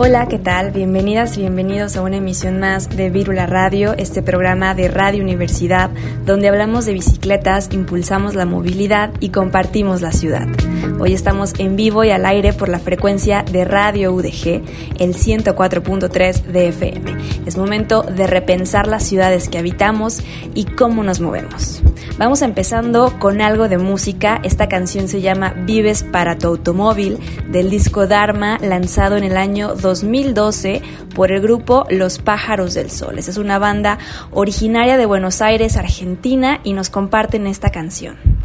[0.00, 0.70] Hola, ¿qué tal?
[0.70, 5.90] Bienvenidas y bienvenidos a una emisión más de Vírula Radio, este programa de Radio Universidad,
[6.24, 10.46] donde hablamos de bicicletas, impulsamos la movilidad y compartimos la ciudad.
[11.00, 14.62] Hoy estamos en vivo y al aire por la frecuencia de Radio UDG,
[15.00, 17.16] el 104.3 de FM.
[17.46, 20.22] Es momento de repensar las ciudades que habitamos
[20.54, 21.82] y cómo nos movemos.
[22.18, 24.40] Vamos empezando con algo de música.
[24.42, 29.76] Esta canción se llama Vives para tu automóvil del disco Dharma lanzado en el año
[29.88, 30.82] 2012
[31.14, 33.18] por el grupo Los Pájaros del Sol.
[33.18, 33.98] Esa es una banda
[34.30, 38.37] originaria de Buenos Aires, Argentina y nos comparten esta canción.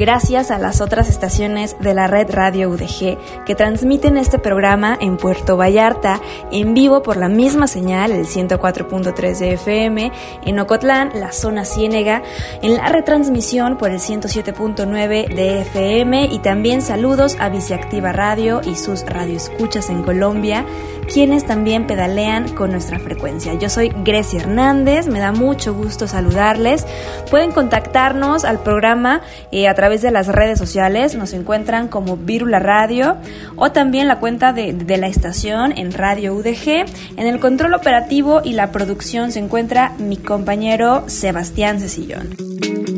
[0.00, 5.18] Gracias a las otras estaciones de la red Radio UDG que transmiten este programa en
[5.18, 10.10] Puerto Vallarta en vivo por la misma señal, el 104.3 de FM,
[10.46, 12.22] en Ocotlán, la zona Ciénega,
[12.62, 18.76] en la retransmisión por el 107.9 de FM y también saludos a Viciactiva Radio y
[18.76, 20.64] sus radioescuchas en Colombia,
[21.12, 23.54] quienes también pedalean con nuestra frecuencia.
[23.54, 26.86] Yo soy Grecia Hernández, me da mucho gusto saludarles.
[27.30, 32.58] Pueden contactarnos al programa eh, a través de las redes sociales, nos encuentran como Virula
[32.58, 33.16] Radio
[33.56, 36.86] o también la cuenta de, de la estación en Radio UDG.
[37.16, 42.89] En el control operativo y la producción se encuentra mi compañero Sebastián Cecillón.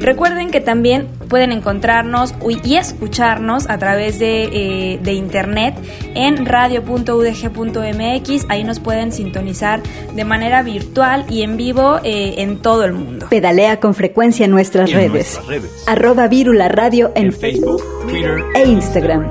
[0.00, 5.74] Recuerden que también pueden encontrarnos y escucharnos a través de, eh, internet
[6.14, 8.46] en radio.udg.mx.
[8.48, 9.82] Ahí nos pueden sintonizar
[10.14, 13.26] de manera virtual y en vivo eh, en todo el mundo.
[13.28, 15.38] Pedalea con frecuencia en nuestras, redes.
[15.86, 19.28] Arroba Virula Radio en, Facebook, Twitter e Instagram.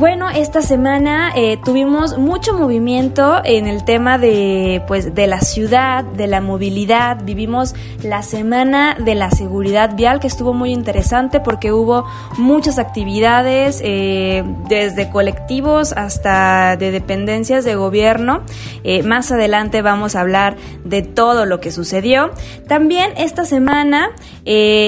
[0.00, 6.04] Bueno, esta semana eh, tuvimos mucho movimiento en el tema de, pues, de la ciudad,
[6.04, 7.22] de la movilidad.
[7.22, 12.06] Vivimos la semana de la seguridad vial que estuvo muy interesante porque hubo
[12.38, 18.40] muchas actividades, eh, desde colectivos hasta de dependencias de gobierno.
[18.84, 22.30] Eh, más adelante vamos a hablar de todo lo que sucedió.
[22.66, 24.12] También esta semana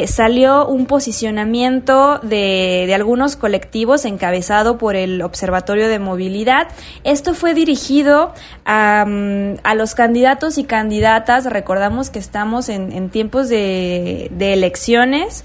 [0.06, 6.68] salió un posicionamiento de, de algunos colectivos encabezado por el Observatorio de Movilidad.
[7.04, 8.32] Esto fue dirigido
[8.64, 9.04] a,
[9.74, 11.46] los candidatos y candidatas.
[11.46, 15.44] Recordamos que estamos en, tiempos de, elecciones.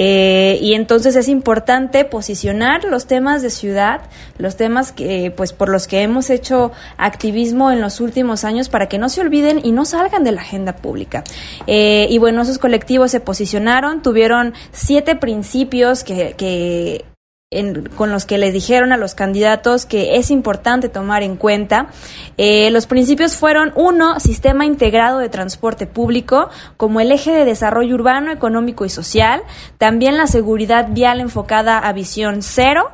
[0.00, 4.02] Eh, y entonces es importante posicionar los temas de ciudad,
[4.36, 8.86] los temas que, pues, por los que hemos hecho activismo en los últimos años para
[8.86, 11.24] que no se olviden y no salgan de la agenda pública.
[11.66, 17.04] Eh, y bueno, esos colectivos se posicionaron, tuvieron siete principios que
[17.96, 21.86] con los que les dijeron a los candidatos que es importante tomar en cuenta.
[22.36, 27.94] Eh, los principios fueron, uno, sistema integrado de transporte público como el eje de desarrollo
[27.94, 29.40] urbano, económico y social.
[29.78, 32.90] También la seguridad vial enfocada a visión cero.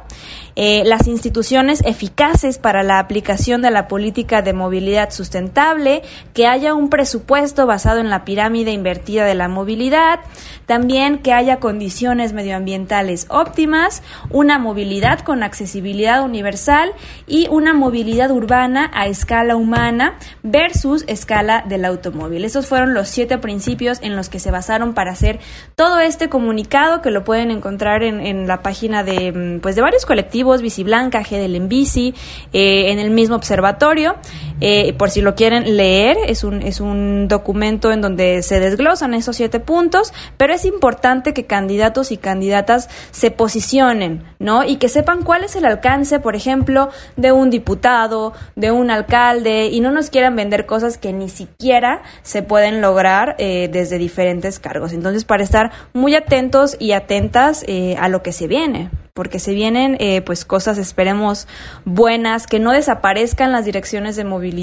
[0.56, 6.02] Eh, las instituciones eficaces para la aplicación de la política de movilidad sustentable,
[6.32, 10.20] que haya un presupuesto basado en la pirámide invertida de la movilidad,
[10.66, 16.92] también que haya condiciones medioambientales óptimas, una movilidad con accesibilidad universal
[17.26, 22.44] y una movilidad urbana a escala humana versus escala del automóvil.
[22.44, 25.40] Esos fueron los siete principios en los que se basaron para hacer
[25.74, 30.06] todo este comunicado que lo pueden encontrar en, la página de, mm, pues, de varios
[30.06, 30.44] colectivos,
[30.85, 32.14] Blanca, G del Enbici,
[32.52, 34.17] eh, en el mismo observatorio.
[34.60, 39.14] Eh, por si lo quieren leer, es un, es un documento en donde se desglosan
[39.14, 44.64] esos siete puntos, pero es importante que candidatos y candidatas se posicionen, ¿no?
[44.64, 49.66] Y que sepan cuál es el alcance, por ejemplo, de un diputado, de un alcalde,
[49.66, 54.58] y no nos quieran vender cosas que ni siquiera se pueden lograr eh, desde diferentes
[54.58, 54.92] cargos.
[54.92, 59.54] Entonces, para estar muy atentos y atentas eh, a lo que se viene porque se
[59.54, 61.46] vienen eh, pues cosas esperemos
[61.84, 64.53] buenas que no desaparezcan las direcciones de movilidad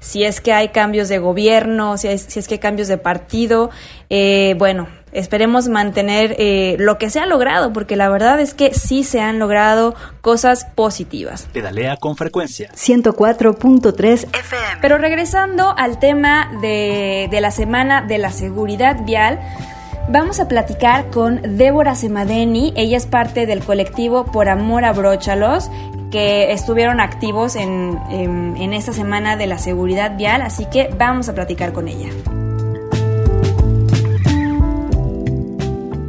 [0.00, 3.70] si es que hay cambios de gobierno si, si es que hay cambios de partido
[4.10, 8.74] eh, bueno esperemos mantener eh, lo que se ha logrado porque la verdad es que
[8.74, 11.48] sí se han logrado cosas positivas.
[11.52, 12.70] Pedalea con frecuencia.
[12.72, 19.40] 104.3 FM pero regresando al tema de, de la semana de la seguridad vial
[20.08, 22.72] Vamos a platicar con Débora Semadeni.
[22.76, 25.68] Ella es parte del colectivo Por Amor a Bróchalos,
[26.10, 31.34] que estuvieron activos en, en, esta semana de la seguridad vial, así que vamos a
[31.34, 32.08] platicar con ella.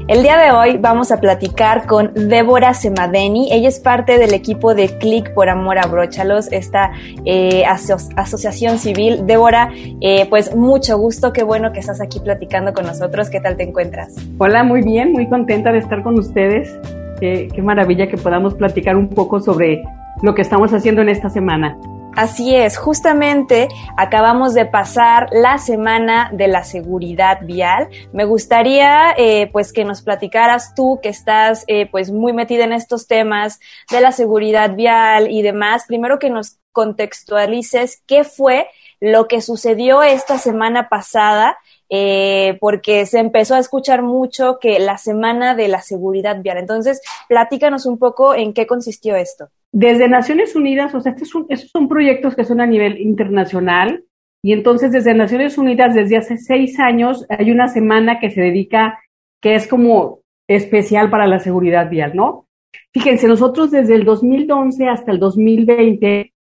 [0.07, 3.51] El día de hoy vamos a platicar con Débora Semadeni.
[3.51, 6.91] Ella es parte del equipo de Click por Amor a Bróchalos, esta
[7.25, 9.27] eh, asociación civil.
[9.27, 9.69] Débora,
[10.00, 13.29] eh, pues mucho gusto, qué bueno que estás aquí platicando con nosotros.
[13.29, 14.15] ¿Qué tal te encuentras?
[14.38, 16.73] Hola, muy bien, muy contenta de estar con ustedes.
[17.19, 19.81] Qué maravilla que podamos platicar un poco sobre
[20.21, 21.77] lo que estamos haciendo en esta semana.
[22.17, 27.89] Así es, justamente acabamos de pasar la semana de la seguridad vial.
[28.12, 32.74] Me gustaría eh, pues que nos platicaras tú que estás eh, pues muy metida en
[32.74, 33.59] estos temas
[33.91, 35.86] de la seguridad vial y demás.
[35.88, 38.67] Primero que nos contextualices qué fue
[39.00, 41.59] lo que sucedió esta semana pasada
[41.89, 46.58] eh, porque se empezó a escuchar mucho que la semana de la seguridad vial.
[46.58, 49.50] Entonces, platícanos un poco en qué consistió esto.
[49.72, 54.03] Desde Naciones Unidas, o sea, son, estos son proyectos que son a nivel internacional,
[54.44, 59.00] y entonces desde Naciones Unidas, desde hace seis años, hay una semana que se dedica,
[59.41, 62.48] que es como especial para la seguridad vial, ¿no?
[62.94, 66.34] Fíjense, nosotros desde el 2011 hasta el 2020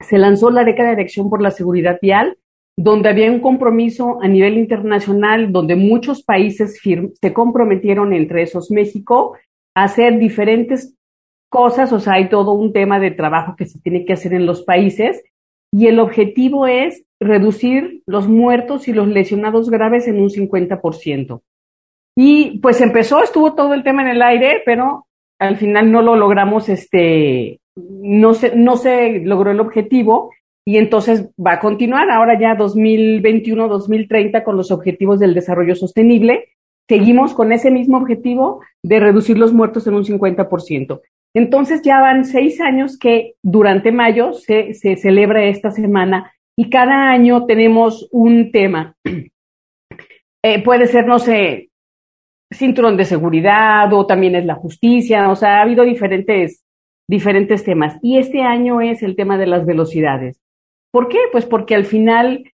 [0.00, 2.36] se lanzó la década de acción por la seguridad vial,
[2.76, 9.36] donde había un compromiso a nivel internacional, donde muchos países se comprometieron, entre esos México,
[9.74, 10.94] a hacer diferentes
[11.48, 14.44] cosas, o sea, hay todo un tema de trabajo que se tiene que hacer en
[14.44, 15.22] los países,
[15.72, 21.40] y el objetivo es reducir los muertos y los lesionados graves en un 50%.
[22.14, 25.06] Y pues empezó, estuvo todo el tema en el aire, pero
[25.38, 30.30] al final no lo logramos, este, no se, no se logró el objetivo
[30.68, 36.48] y entonces va a continuar ahora ya 2021-2030 con los objetivos del desarrollo sostenible.
[36.88, 41.00] Seguimos con ese mismo objetivo de reducir los muertos en un 50%.
[41.34, 47.46] Entonces ya van seis años que durante mayo se, celebra esta semana y cada año
[47.46, 48.96] tenemos un tema.
[50.44, 51.70] Eh, puede ser, no sé,
[52.52, 56.62] cinturón de seguridad o también es la justicia, o sea, ha habido diferentes,
[57.08, 57.98] diferentes temas.
[58.00, 60.40] Y este año es el tema de las velocidades.
[60.96, 61.18] ¿Por qué?
[61.30, 62.50] Pues porque al final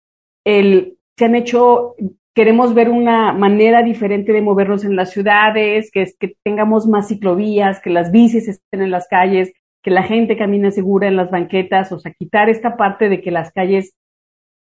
[0.45, 1.95] se han hecho,
[2.33, 7.09] queremos ver una manera diferente de movernos en las ciudades, que, es, que tengamos más
[7.09, 9.51] ciclovías, que las bicis estén en las calles,
[9.83, 13.29] que la gente camine segura en las banquetas, o sea, quitar esta parte de que
[13.29, 13.93] las calles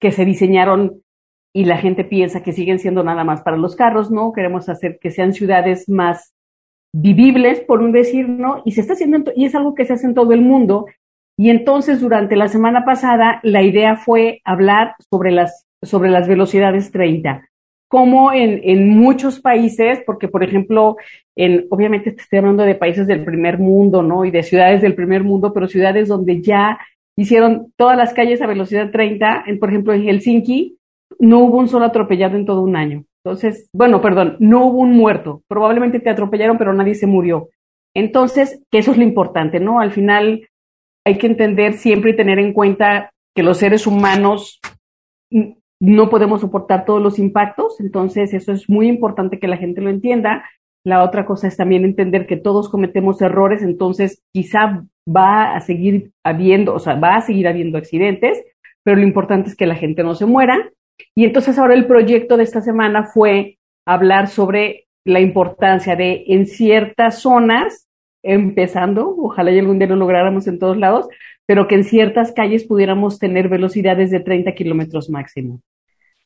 [0.01, 1.03] que se diseñaron
[1.53, 4.33] y la gente piensa que siguen siendo nada más para los carros, ¿no?
[4.33, 6.33] Queremos hacer que sean ciudades más
[6.95, 8.63] vivibles, por un decir, ¿no?
[8.65, 10.87] Y se está haciendo, y es algo que se hace en todo el mundo,
[11.37, 16.91] y entonces, durante la semana pasada, la idea fue hablar sobre las, sobre las velocidades
[16.91, 17.47] 30.
[17.87, 20.97] Como en, en muchos países, porque por ejemplo,
[21.35, 24.25] en, obviamente estoy hablando de países del primer mundo, ¿no?
[24.25, 26.79] Y de ciudades del primer mundo, pero ciudades donde ya
[27.15, 30.77] hicieron todas las calles a velocidad 30, en, por ejemplo, en Helsinki,
[31.19, 33.05] no hubo un solo atropellado en todo un año.
[33.23, 35.43] Entonces, bueno, perdón, no hubo un muerto.
[35.47, 37.49] Probablemente te atropellaron, pero nadie se murió.
[37.93, 39.79] Entonces, que eso es lo importante, ¿no?
[39.79, 40.47] Al final,
[41.07, 44.59] hay que entender siempre y tener en cuenta que los seres humanos
[45.79, 49.89] no podemos soportar todos los impactos, entonces eso es muy importante que la gente lo
[49.89, 50.43] entienda.
[50.83, 56.11] La otra cosa es también entender que todos cometemos errores, entonces quizá va a seguir
[56.25, 58.43] habiendo, o sea, va a seguir habiendo accidentes,
[58.83, 60.57] pero lo importante es que la gente no se muera.
[61.15, 66.47] Y entonces ahora el proyecto de esta semana fue hablar sobre la importancia de en
[66.47, 67.86] ciertas zonas
[68.23, 71.07] empezando, ojalá y algún día lo lográramos en todos lados,
[71.45, 75.61] pero que en ciertas calles pudiéramos tener velocidades de 30 kilómetros máximo.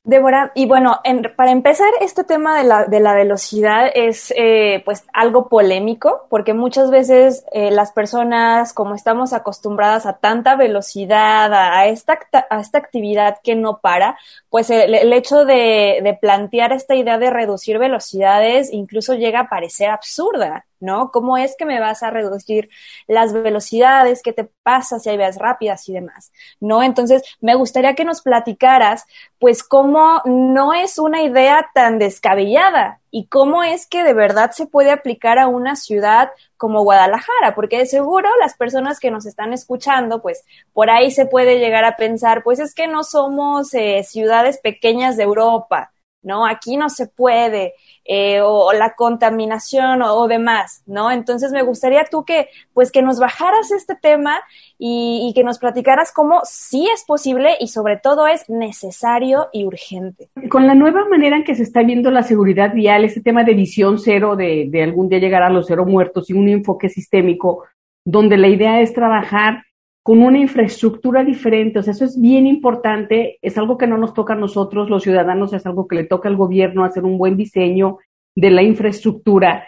[0.04, 1.00] Débora, y bueno,
[1.36, 6.56] para empezar, este tema de la, de la velocidad es eh, pues algo polémico, porque
[6.56, 12.18] muchas veces eh, las personas, como estamos acostumbradas a tanta velocidad, a, esta,
[12.50, 14.18] a esta actividad que no para,
[14.50, 20.66] pues el, hecho de plantear esta idea de reducir velocidades incluso llega a parecer absurda.
[20.82, 21.12] ¿No?
[21.12, 22.70] ¿Cómo es que me vas a reducir
[23.08, 24.22] las velocidades?
[24.22, 26.32] ¿Qué te pasa si hay vías rápidas y demás?
[26.60, 26.84] ¿No?
[26.84, 29.06] Entonces, me gustaría que nos platicaras,
[29.40, 34.66] pues, cómo no es una idea tan descabellada y cómo es que de verdad se
[34.66, 39.54] puede aplicar a una ciudad como Guadalajara, porque de seguro las personas que nos están
[39.54, 44.04] escuchando, pues, por ahí se puede llegar a pensar, pues, es que no somos eh,
[44.04, 45.92] ciudades pequeñas de Europa,
[46.24, 46.46] ¿no?
[46.46, 47.74] Aquí no se puede,
[48.06, 51.12] eh, o, la contaminación o, demás, ¿no?
[51.12, 54.42] Entonces me gustaría tú que, pues, que nos bajaras este tema
[54.78, 60.30] y, que nos platicaras cómo sí es posible y sobre todo es necesario y urgente.
[60.50, 63.54] Con la nueva manera en que se está viendo la seguridad vial, este tema de
[63.54, 67.64] visión cero, de, de algún día llegar a los cero muertos y un enfoque sistémico,
[68.04, 69.64] donde la idea es trabajar
[70.04, 71.80] con una infraestructura diferente.
[71.80, 75.04] O sea, eso es bien importante, es algo que no nos toca a nosotros, los
[75.04, 78.00] ciudadanos, es algo que le toca al gobierno hacer un buen diseño
[78.36, 79.68] de la infraestructura.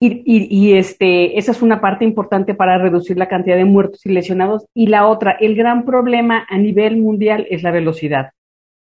[0.00, 4.08] Y, y, este, esa es una parte importante para reducir la cantidad de muertos y
[4.08, 4.66] lesionados.
[4.74, 8.30] Y la otra, el gran problema a nivel mundial es la velocidad.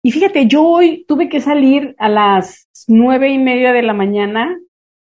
[0.03, 4.61] Y fíjate, yo hoy tuve que salir a las nueve y media de la mañana,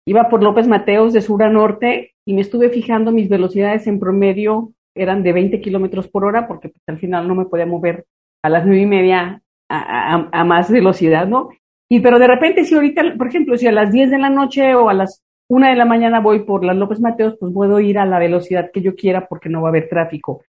[0.06, 4.00] iba por López Mateos de sur a norte y me estuve fijando mis velocidades en
[4.00, 8.06] promedio eran de 20 kilómetros por hora, porque pues, al final no me podía mover
[8.42, 11.50] a las nueve y media a, más velocidad, ¿no?
[11.88, 14.74] Y pero de repente, si ahorita, por ejemplo, si a las 10 de la noche
[14.74, 17.98] o a las una de la mañana voy por las López Mateos, pues puedo ir
[17.98, 20.42] a la velocidad que yo quiera porque no va a haber tráfico.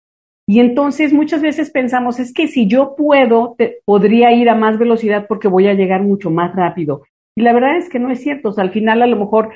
[0.48, 3.56] Y entonces muchas veces pensamos, es que si yo puedo,
[3.86, 7.02] podría ir a más velocidad porque voy a llegar mucho más rápido.
[7.36, 8.50] Y la verdad es que no es cierto.
[8.50, 9.54] O sea, al final a lo mejor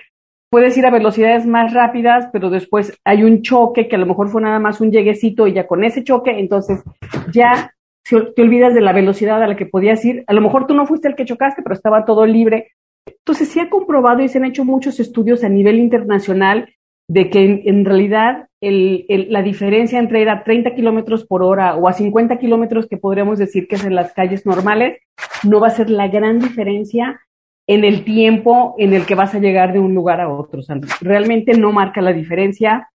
[0.55, 4.29] puedes ir a velocidades más rápidas, pero después hay un choque que a lo mejor
[4.29, 6.81] fue nada más un lleguecito y ya con ese choque, entonces
[7.29, 7.73] ya
[8.09, 10.23] te olvidas de la velocidad a la que podías ir.
[10.27, 12.71] A lo mejor tú no fuiste el que chocaste, pero estaba todo libre.
[13.05, 16.73] Entonces se ha comprobado y se han hecho muchos estudios a nivel internacional
[17.09, 21.89] de que en, realidad el, la diferencia entre ir a 30 kilómetros por hora o
[21.89, 25.01] a 50 kilómetros que podríamos decir que es en las calles normales,
[25.43, 27.19] no va a ser la gran diferencia
[27.67, 30.61] en el tiempo en el que vas a llegar de un lugar a otro.
[31.01, 32.89] realmente no marca la diferencia.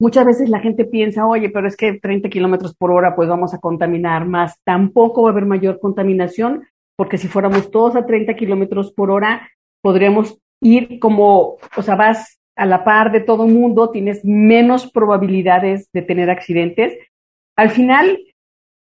[0.00, 3.52] Muchas veces la gente piensa, oye, pero es que 30 kilómetros por hora, pues vamos
[3.52, 4.58] a contaminar más.
[4.64, 9.48] Tampoco va a haber mayor contaminación, porque si fuéramos todos a 30 kilómetros por hora,
[9.82, 14.90] podríamos ir como, o sea, vas a la par de todo el mundo, tienes menos
[14.90, 16.96] probabilidades de tener accidentes.
[17.56, 18.18] Al final,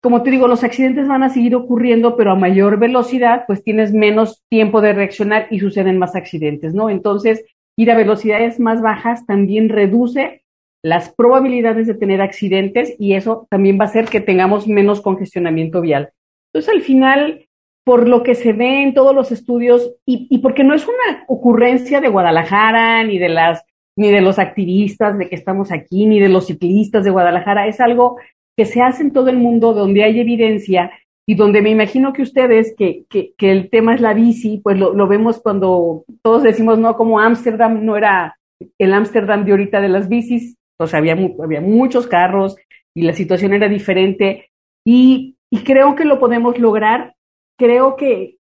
[0.04, 3.94] como te digo, los accidentes van a seguir ocurriendo, pero a mayor velocidad, pues tienes
[3.94, 6.90] menos tiempo de reaccionar y suceden más accidentes, ¿no?
[6.90, 7.46] Entonces,
[7.78, 10.42] ir a velocidades más bajas también reduce
[10.82, 15.80] las probabilidades de tener accidentes y eso también va a hacer que tengamos menos congestionamiento
[15.80, 16.10] vial.
[16.52, 17.46] Entonces, al final,
[17.82, 21.24] por lo que se ve en todos los estudios y, y porque no es una
[21.28, 23.64] ocurrencia de Guadalajara ni de las
[23.96, 27.80] ni de los activistas de que estamos aquí, ni de los ciclistas de Guadalajara, es
[27.80, 28.18] algo
[28.56, 30.90] que se hace en todo el mundo donde hay evidencia
[31.26, 34.78] y donde me imagino que ustedes, que, que, que el tema es la bici, pues
[34.78, 38.36] lo, lo vemos cuando todos decimos, no, como Ámsterdam no era
[38.78, 42.56] el Ámsterdam de ahorita de las bicis, o sea, había, había muchos carros
[42.94, 44.50] y la situación era diferente
[44.84, 47.14] y, y creo que lo podemos lograr.
[47.56, 48.36] Creo que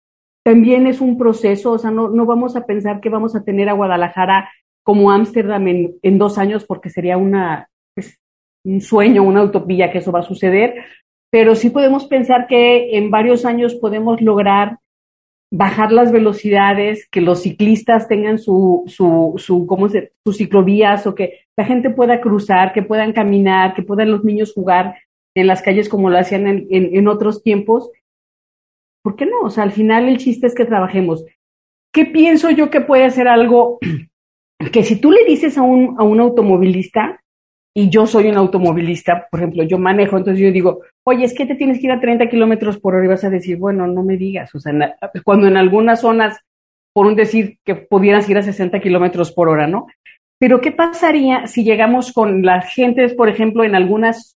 [0.44, 3.70] también es un proceso, o sea, no, no vamos a pensar que vamos a tener
[3.70, 4.50] a Guadalajara
[4.84, 8.18] como Ámsterdam en, en, dos años porque sería una, pues,
[8.64, 10.76] un sueño, una utopía que eso va a suceder,
[11.32, 14.80] pero sí podemos pensar que en varios años podemos lograr
[15.54, 21.16] bajar las velocidades, que los ciclistas tengan su, su, su, ¿cómo se, sus ciclovías o
[21.16, 24.96] que la gente pueda cruzar, que puedan caminar, que puedan los niños jugar
[25.36, 27.92] en las calles como lo hacían en, en, otros tiempos.
[29.04, 29.42] ¿Por qué no?
[29.44, 31.26] O sea, al final el chiste es que trabajemos.
[31.94, 33.80] ¿Qué pienso yo que puede ser algo
[34.72, 37.21] que si tú le dices a un, a un automovilista,
[37.74, 41.46] y yo soy un automovilista, por ejemplo, yo manejo, entonces yo digo, oye, es que
[41.46, 44.04] te tienes que ir a 30 kilómetros por hora y vas a decir, bueno, no
[44.04, 44.74] me digas, o sea,
[45.24, 46.40] cuando en algunas zonas,
[46.94, 49.88] por un decir que pudieras ir a 60 kilómetros por hora, ¿no?
[50.38, 54.36] Pero ¿qué pasaría si llegamos con las gentes, por ejemplo, en algunas,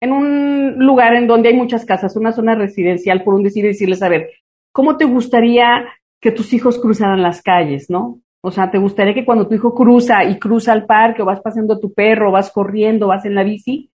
[0.00, 4.02] en un lugar en donde hay muchas casas, una zona residencial, por un decir, decirles,
[4.02, 4.30] a ver,
[4.72, 5.88] ¿cómo te gustaría
[6.20, 8.20] que tus hijos cruzaran las calles, ¿no?
[8.46, 11.40] O sea, ¿te gustaría que cuando tu hijo cruza y cruza al parque o vas
[11.40, 13.90] paseando tu perro, vas corriendo, vas en la bici,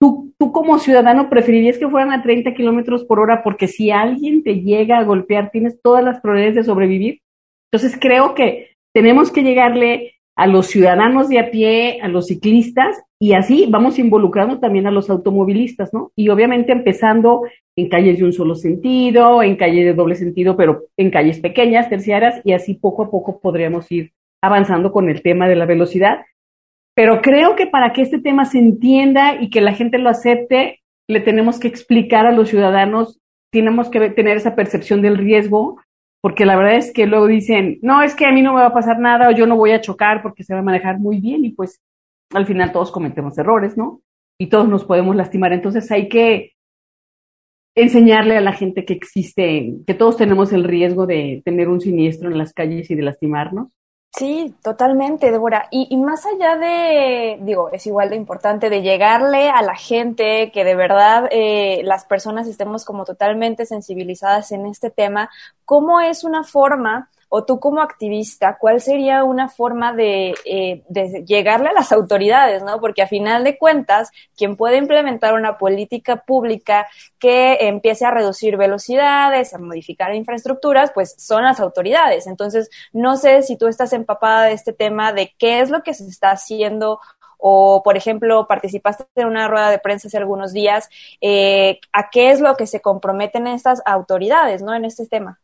[0.00, 4.42] tú, tú como ciudadano preferirías que fueran a 30 kilómetros por hora porque si alguien
[4.42, 7.20] te llega a golpear, tienes todas las probabilidades de sobrevivir?
[7.70, 12.98] Entonces creo que tenemos que llegarle a los ciudadanos de a pie, a los ciclistas,
[13.20, 16.12] y así vamos involucrando también a los automovilistas, ¿no?
[16.16, 17.42] Y obviamente empezando
[17.76, 21.90] en calles de un solo sentido, en calles de doble sentido, pero en calles pequeñas,
[21.90, 24.12] terciarias, y así poco a poco podríamos ir
[24.42, 26.20] avanzando con el tema de la velocidad.
[26.94, 30.80] Pero creo que para que este tema se entienda y que la gente lo acepte,
[31.06, 33.20] le tenemos que explicar a los ciudadanos,
[33.52, 35.76] tenemos que tener esa percepción del riesgo,
[36.20, 38.66] porque la verdad es que luego dicen, no, es que a mí no me va
[38.66, 41.18] a pasar nada o yo no voy a chocar porque se va a manejar muy
[41.18, 41.80] bien y pues
[42.32, 44.02] al final todos cometemos errores, ¿no?
[44.38, 45.52] Y todos nos podemos lastimar.
[45.52, 46.52] Entonces hay que
[47.74, 52.30] enseñarle a la gente que existe, que todos tenemos el riesgo de tener un siniestro
[52.30, 53.68] en las calles y de lastimarnos.
[54.12, 55.68] Sí, totalmente, Débora.
[55.70, 60.50] Y, y, más allá de, digo, es igual de importante de llegarle a la gente,
[60.52, 65.30] que de verdad eh, las personas estemos como totalmente sensibilizadas en este tema,
[65.64, 71.24] ¿cómo es una forma o tú como activista, ¿cuál sería una forma de, eh, de,
[71.24, 72.80] llegarle a las autoridades, ¿no?
[72.80, 76.88] Porque a final de cuentas, quien puede implementar una política pública
[77.20, 82.26] que empiece a reducir velocidades, a modificar infraestructuras, pues son las autoridades.
[82.26, 85.94] Entonces, no sé si tú estás empapada de este tema de qué es lo que
[85.94, 86.98] se está haciendo
[87.38, 90.90] o, por ejemplo, participaste en una rueda de prensa hace algunos días,
[91.20, 94.74] eh, ¿a qué es lo que se comprometen estas autoridades, ¿no?
[94.74, 95.40] En este tema.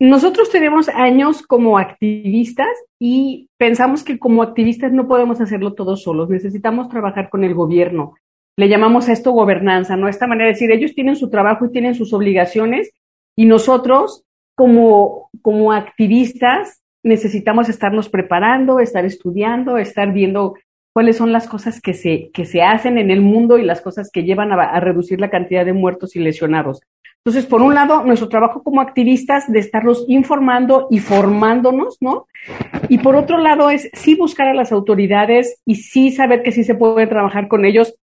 [0.00, 2.68] Nosotros tenemos años como activistas
[3.00, 8.14] y pensamos que como activistas no podemos hacerlo todos solos, necesitamos trabajar con el gobierno.
[8.56, 10.08] Le llamamos a esto gobernanza, ¿no?
[10.08, 12.92] Esta manera de decir, ellos tienen su trabajo y tienen sus obligaciones
[13.36, 20.54] y nosotros como, como activistas necesitamos estarnos preparando, estar estudiando, estar viendo
[20.92, 24.10] cuáles son las cosas que se, que se hacen en el mundo y las cosas
[24.12, 26.80] que llevan a, a reducir la cantidad de muertos y lesionados.
[27.24, 32.26] Entonces, por un lado, nuestro trabajo como activistas de estarlos informando y formándonos, ¿no?
[32.88, 36.64] Y por otro lado, es sí buscar a las autoridades y sí saber que sí
[36.64, 37.94] se puede trabajar con ellos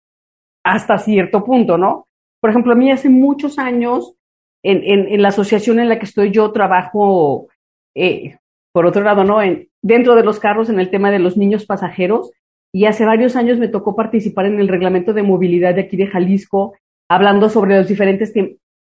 [0.64, 2.06] hasta cierto punto, ¿no?
[2.40, 4.14] Por ejemplo, a mí hace muchos años,
[4.62, 7.48] en, en, en la asociación en la que estoy yo, trabajo,
[7.94, 8.36] eh,
[8.72, 9.42] por otro lado, ¿no?
[9.42, 12.30] En, dentro de los carros en el tema de los niños pasajeros.
[12.72, 16.08] Y hace varios años me tocó participar en el reglamento de movilidad de aquí de
[16.08, 16.74] Jalisco,
[17.08, 18.34] hablando sobre los diferentes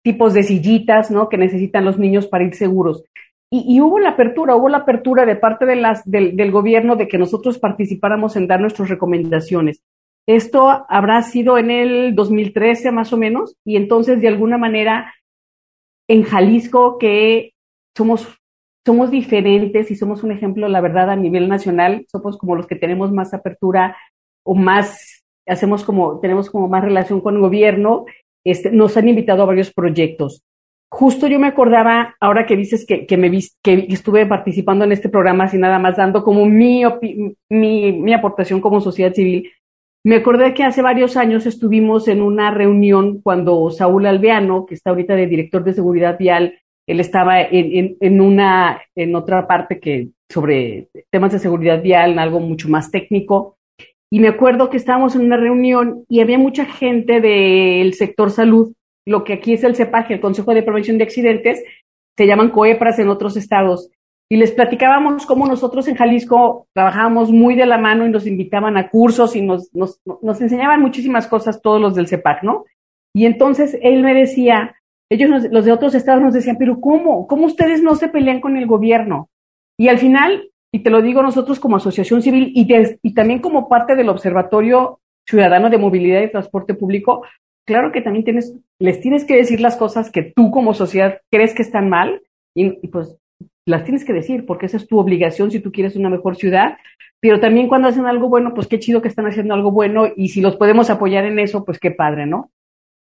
[0.02, 1.28] tipos de sillitas, ¿no?
[1.28, 3.04] Que necesitan los niños para ir seguros.
[3.50, 6.96] Y, y hubo la apertura, hubo la apertura de parte de las, del, del gobierno
[6.96, 9.82] de que nosotros participáramos en dar nuestras recomendaciones.
[10.26, 15.12] Esto habrá sido en el 2013 más o menos, y entonces de alguna manera
[16.08, 17.52] en Jalisco que
[17.96, 18.28] somos,
[18.84, 22.76] somos diferentes y somos un ejemplo, la verdad, a nivel nacional, somos como los que
[22.76, 23.96] tenemos más apertura
[24.44, 28.06] o más, hacemos como, tenemos como más relación con el gobierno
[28.44, 30.42] este, nos han invitado a varios proyectos.
[30.92, 33.30] Justo yo me acordaba, ahora que dices que, que me
[33.62, 36.82] que estuve participando en este programa, así nada más dando como mi,
[37.48, 39.50] mi, mi aportación como sociedad civil,
[40.02, 44.90] me acordé que hace varios años estuvimos en una reunión cuando Saúl Alveano, que está
[44.90, 50.08] ahorita de director de seguridad vial, él estaba en, en, una, en otra parte que
[50.28, 53.58] sobre temas de seguridad vial, algo mucho más técnico.
[54.12, 58.74] Y me acuerdo que estábamos en una reunión y había mucha gente del sector salud,
[59.06, 61.62] lo que aquí es el CEPAG, el Consejo de Prevención de Accidentes,
[62.16, 63.88] se llaman COEPRAS en otros estados.
[64.28, 68.76] Y les platicábamos cómo nosotros en Jalisco trabajábamos muy de la mano y nos invitaban
[68.76, 69.98] a cursos y nos, nos,
[70.40, 72.64] enseñaban muchísimas cosas todos los del CEPAC, ¿no?
[73.12, 74.76] Y entonces él me decía,
[75.10, 77.26] ellos, los de otros estados nos decían, pero ¿cómo?
[77.26, 79.28] ¿Cómo ustedes no se pelean con el gobierno?
[79.76, 83.96] Y al final, y te lo digo nosotros como asociación civil y, también como parte
[83.96, 87.24] del Observatorio Ciudadano de Movilidad y Transporte Público,
[87.66, 91.54] claro que también tienes, les tienes que decir las cosas que tú como sociedad crees
[91.54, 92.22] que están mal
[92.54, 93.16] y, pues
[93.66, 96.78] las tienes que decir porque esa es tu obligación si tú quieres una mejor ciudad,
[97.20, 100.28] pero también cuando hacen algo bueno, pues qué chido que están haciendo algo bueno y
[100.28, 102.50] si los podemos apoyar en eso, pues qué padre, ¿no?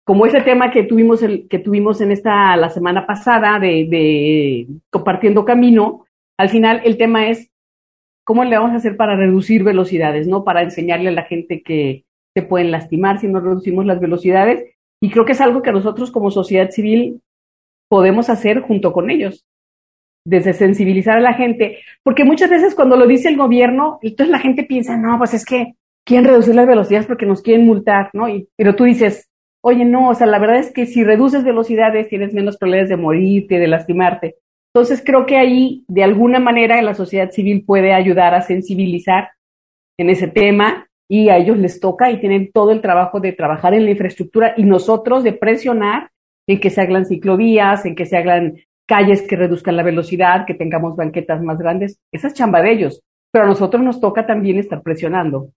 [0.04, 5.46] como ese tema que tuvimos, el, que tuvimos en esta, la semana pasada de compartiendo
[5.46, 6.06] camino,
[6.42, 7.52] al final el tema es
[8.24, 10.44] cómo le vamos a hacer para reducir velocidades, ¿no?
[10.44, 14.76] Para enseñarle a la gente que se pueden lastimar si no reducimos las velocidades.
[15.00, 17.22] Y creo que es algo que nosotros como sociedad civil
[17.88, 19.46] podemos hacer junto con ellos,
[20.26, 24.40] desde sensibilizar a la gente, porque muchas veces cuando lo dice el gobierno, entonces la
[24.40, 28.28] gente piensa, no, pues es que quieren reducir las velocidades porque nos quieren multar, ¿no?
[28.28, 29.30] Y, pero tú dices,
[29.62, 32.98] oye, no, o sea, la verdad es que si reduces velocidades tienes menos probabilidades de
[32.98, 34.36] morirte, de lastimarte.
[34.74, 39.32] Entonces creo que ahí, de alguna manera, la sociedad civil puede ayudar a sensibilizar
[40.00, 43.74] en ese tema y a ellos les toca y tienen todo el trabajo de trabajar
[43.74, 46.10] en la infraestructura y nosotros de presionar
[46.48, 48.56] en que se hagan ciclovías, en que se hagan
[48.88, 52.00] calles que reduzcan la velocidad, que tengamos banquetas más grandes.
[52.14, 55.50] Esa es chamba de ellos, pero a nosotros nos toca también estar presionando.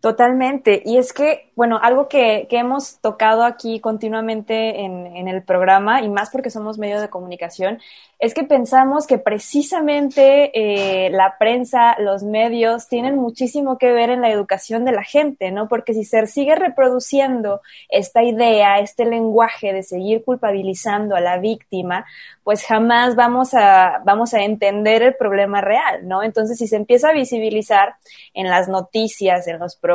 [0.00, 0.82] Totalmente.
[0.86, 6.00] Y es que, bueno, algo que, que hemos tocado aquí continuamente en, en, el programa,
[6.00, 7.80] y más porque somos medios de comunicación,
[8.18, 14.22] es que pensamos que precisamente eh, la prensa, los medios, tienen muchísimo que ver en
[14.22, 15.68] la educación de la gente, ¿no?
[15.68, 17.60] Porque si se sigue reproduciendo
[17.90, 22.06] esta idea, este lenguaje de seguir culpabilizando a la víctima,
[22.42, 26.22] pues jamás vamos a, vamos a entender el problema real, ¿no?
[26.22, 27.96] Entonces, si se empieza a visibilizar
[28.32, 29.89] en las noticias, en los programas,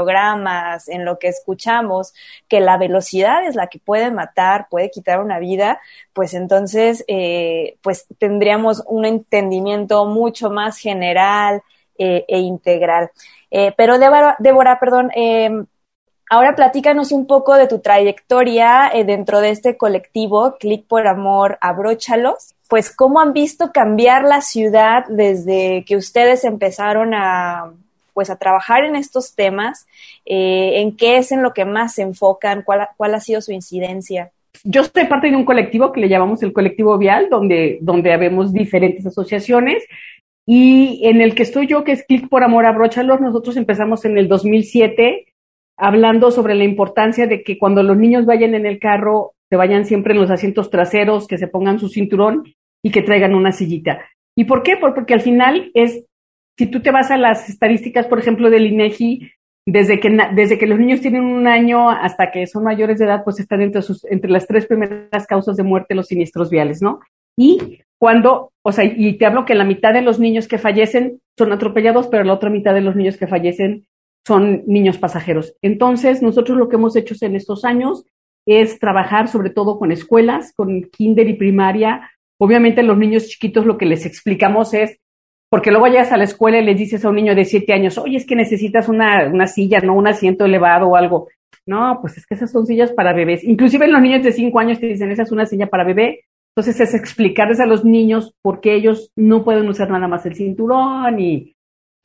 [0.87, 2.13] en lo que escuchamos,
[2.47, 5.79] que la velocidad es la que puede matar, puede quitar una vida,
[6.13, 11.61] pues entonces, eh, pues tendríamos un entendimiento mucho más general
[11.97, 13.11] eh, e integral.
[13.51, 15.65] Eh, pero Débora, Débora perdón, em,
[16.27, 22.55] Ahora platícanos un poco de tu trayectoria dentro de este colectivo, Click por Amor, abróchalos.
[22.67, 27.73] Pues, ¿cómo han visto cambiar la ciudad desde que ustedes empezaron a,
[28.15, 29.85] pues, a trabajar en estos temas?
[30.25, 32.63] Eh, ¿En qué es en lo que más se enfocan?
[32.63, 34.31] ¿Cuál, ¿Cuál ha sido su incidencia?
[34.63, 38.53] Yo soy parte de un colectivo que le llamamos el colectivo Vial, donde, donde habemos
[38.53, 39.83] diferentes asociaciones
[40.45, 44.17] y en el que estoy yo, que es Click por Amor, abróchalos, nosotros empezamos en
[44.17, 45.25] el 2007
[45.77, 49.85] hablando sobre la importancia de que cuando los niños vayan en el carro, se vayan
[49.85, 52.43] siempre en los asientos traseros, que se pongan su cinturón
[52.83, 54.01] y que traigan una sillita.
[54.35, 54.77] ¿Y por qué?
[54.77, 56.05] Porque al final es,
[56.57, 59.31] si tú te vas a las estadísticas, por ejemplo, del INEGI,
[59.67, 63.23] desde que, desde que los niños tienen un año hasta que son mayores de edad,
[63.23, 66.99] pues están entre, sus, entre las tres primeras causas de muerte los siniestros viales, ¿no?
[67.37, 71.19] Y cuando, o sea, y te hablo que la mitad de los niños que fallecen
[71.37, 73.87] son atropellados, pero la otra mitad de los niños que fallecen
[74.25, 75.55] son niños pasajeros.
[75.61, 78.05] Entonces, nosotros lo que hemos hecho en estos años
[78.47, 82.11] es trabajar sobre todo con escuelas, con kinder y primaria.
[82.39, 84.99] Obviamente los niños chiquitos lo que les explicamos es,
[85.49, 87.97] porque luego llegas a la escuela y les dices a un niño de siete años,
[87.97, 91.27] oye, es que necesitas una, una silla, no un asiento elevado o algo.
[91.65, 93.43] No, pues es que esas son sillas para bebés.
[93.43, 96.25] Inclusive los niños de cinco años te dicen, esa es una silla para bebé.
[96.55, 100.35] Entonces es explicarles a los niños por qué ellos no pueden usar nada más el
[100.35, 101.55] cinturón y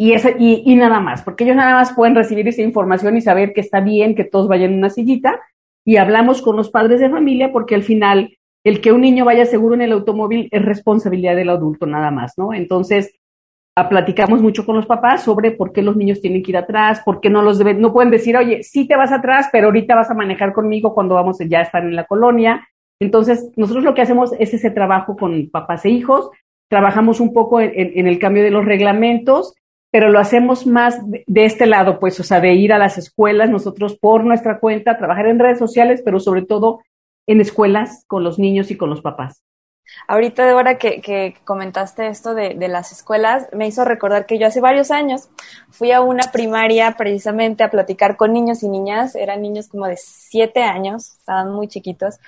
[0.03, 3.53] y, y, y, nada más, porque ellos nada más pueden recibir esa información y saber
[3.53, 5.38] que está bien que todos vayan en una sillita
[5.85, 9.44] y hablamos con los padres de familia porque al final el que un niño vaya
[9.44, 12.55] seguro en el automóvil es responsabilidad del adulto nada más, ¿no?
[12.55, 13.14] Entonces,
[13.74, 17.20] platicamos mucho con los papás sobre por qué los niños tienen que ir atrás, por
[17.20, 20.11] qué no los deben, no pueden decir, oye, sí te vas atrás, pero ahorita vas
[20.11, 22.68] a manejar conmigo cuando vamos ya a estar en la colonia.
[23.00, 26.30] Entonces, nosotros lo que hacemos es ese trabajo con papás e hijos,
[26.68, 29.54] trabajamos un poco en, en el cambio de los reglamentos
[29.90, 33.50] pero lo hacemos más de, este lado, pues, o sea, de ir a las escuelas
[33.50, 36.80] nosotros por nuestra cuenta, trabajar en redes sociales, pero sobre todo
[37.26, 39.42] en escuelas con los niños y con los papás.
[40.07, 44.38] Ahorita, de hora que, que comentaste esto de, de, las escuelas, me hizo recordar que
[44.38, 45.29] yo hace varios años
[45.70, 49.96] fui a una primaria precisamente a platicar con niños y niñas, eran niños como de
[49.96, 52.18] siete años, estaban muy chiquitos,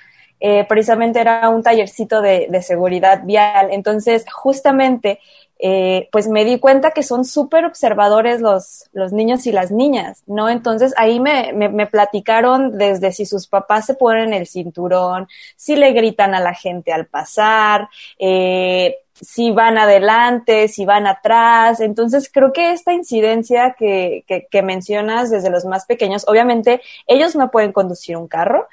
[0.45, 5.21] eh, precisamente era un tallercito de, seguridad vial, entonces justamente
[5.57, 10.21] eh, pues me di cuenta que son súper observadores los, los niños y las niñas,
[10.27, 10.49] ¿no?
[10.49, 15.93] Entonces ahí me, me, platicaron desde si sus papás se ponen el cinturón, si le
[15.93, 17.87] gritan a la gente al pasar,
[18.19, 21.79] eh, si van adelante, si van atrás.
[21.79, 27.33] Entonces creo que esta incidencia que, que, que mencionas desde los más pequeños, obviamente ellos
[27.33, 28.67] no pueden conducir un carro.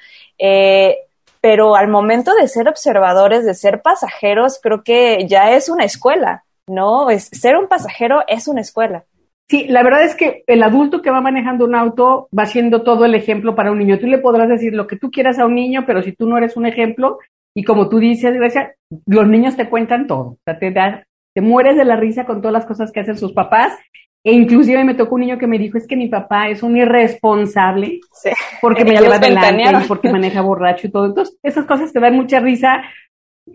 [1.40, 6.44] Pero al momento de ser observadores, de ser pasajeros, creo que ya es una escuela,
[6.66, 7.10] ¿no?
[7.10, 9.04] Es, ser un pasajero es una escuela.
[9.48, 13.04] Sí, la verdad es que el adulto que va manejando un auto va siendo todo
[13.04, 13.98] el ejemplo para un niño.
[13.98, 16.38] Tú le podrás decir lo que tú quieras a un niño, pero si tú no
[16.38, 17.18] eres un ejemplo,
[17.52, 18.76] y como tú dices, Grecia,
[19.06, 20.20] los niños te cuentan todo.
[20.20, 23.18] O sea, te, da, te mueres de la risa con todas las cosas que hacen
[23.18, 23.76] sus papás.
[24.22, 26.76] E inclusive me tocó un niño que me dijo, es que mi papá es un
[26.76, 28.30] irresponsable sí.
[28.60, 31.06] porque me lleva adelante y porque maneja borracho y todo.
[31.06, 32.82] Entonces, esas cosas te dan mucha risa.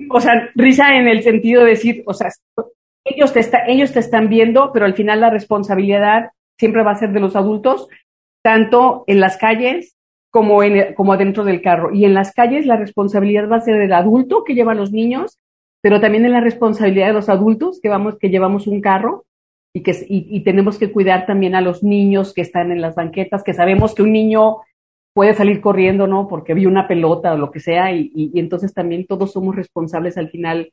[0.09, 2.29] O sea, risa en el sentido de decir, o sea,
[3.05, 6.95] ellos te, está, ellos te están viendo, pero al final la responsabilidad siempre va a
[6.95, 7.87] ser de los adultos,
[8.43, 9.95] tanto en las calles
[10.31, 11.93] como, en, como dentro del carro.
[11.93, 14.91] Y en las calles la responsabilidad va a ser del adulto que lleva a los
[14.91, 15.39] niños,
[15.81, 19.25] pero también en la responsabilidad de los adultos que, vamos, que llevamos un carro
[19.75, 22.95] y, que, y, y tenemos que cuidar también a los niños que están en las
[22.95, 24.61] banquetas, que sabemos que un niño
[25.13, 26.29] puede salir corriendo, ¿no?
[26.29, 29.53] Porque vio una pelota o lo que sea, y, y, y entonces también todos somos
[29.53, 30.71] responsables al final.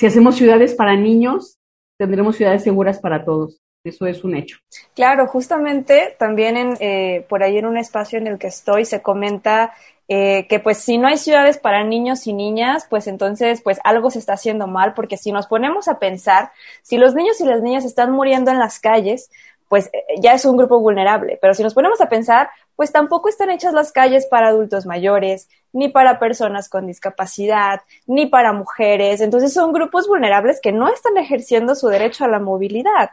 [0.00, 1.58] Si hacemos ciudades para niños,
[1.96, 3.60] tendremos ciudades seguras para todos.
[3.84, 4.58] Eso es un hecho.
[4.96, 9.00] Claro, justamente también en, eh, por ahí en un espacio en el que estoy se
[9.00, 9.74] comenta
[10.12, 14.10] eh, que pues si no hay ciudades para niños y niñas, pues entonces pues algo
[14.10, 16.50] se está haciendo mal, porque si nos ponemos a pensar,
[16.82, 19.30] si los niños y las niñas están muriendo en las calles,
[19.68, 21.38] pues eh, ya es un grupo vulnerable.
[21.40, 25.48] Pero si nos ponemos a pensar, pues tampoco están hechas las calles para adultos mayores,
[25.72, 29.20] ni para personas con discapacidad, ni para mujeres.
[29.20, 33.10] Entonces son grupos vulnerables que no están ejerciendo su derecho a la movilidad.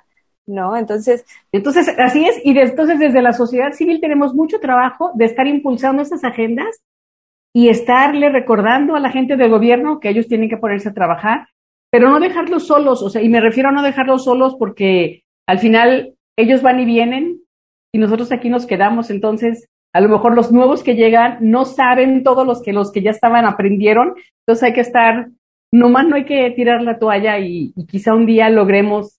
[0.48, 0.78] ¿No?
[0.78, 1.26] Entonces.
[1.52, 2.40] Entonces, así es.
[2.44, 6.82] Y de, entonces, desde la sociedad civil tenemos mucho trabajo de estar impulsando estas agendas
[7.54, 11.50] y estarle recordando a la gente del gobierno que ellos tienen que ponerse a trabajar,
[11.92, 13.04] pero no dejarlos solos.
[13.04, 16.86] O sea, y me refiero a no dejarlos solos porque al final ellos van y
[16.86, 17.42] vienen
[17.94, 19.10] y nosotros aquí nos quedamos.
[19.10, 23.02] Entonces, a lo mejor los nuevos que llegan no saben todos los que los que
[23.02, 24.14] ya estaban aprendieron.
[24.46, 25.30] Entonces hay que estar,
[25.74, 29.17] nomás no hay que tirar la toalla y quizá un día logremos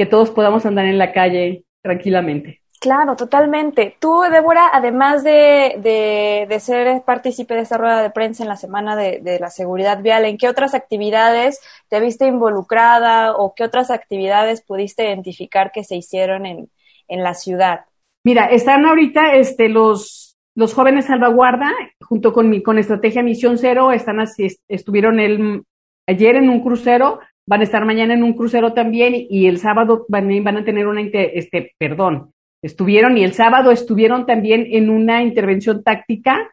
[0.00, 2.62] que todos podamos andar en la calle tranquilamente.
[2.80, 3.98] Claro, totalmente.
[4.00, 8.56] Tú, Débora, además de, de, de, ser partícipe de esta rueda de prensa en la
[8.56, 11.60] Semana de, de, la Seguridad Vial, ¿en qué otras actividades
[11.90, 16.70] te viste involucrada o qué otras actividades pudiste identificar que se hicieron en,
[17.06, 17.80] en la ciudad?
[18.24, 23.92] Mira, están ahorita este, los, los jóvenes salvaguarda, junto con, mi, con Estrategia Misión Cero,
[23.92, 25.64] están así, estuvieron el,
[26.06, 30.06] ayer en un crucero, van a estar mañana en un crucero también y el sábado
[30.08, 35.22] van, van a tener una, este, perdón, estuvieron y el sábado estuvieron también en una
[35.22, 36.52] intervención táctica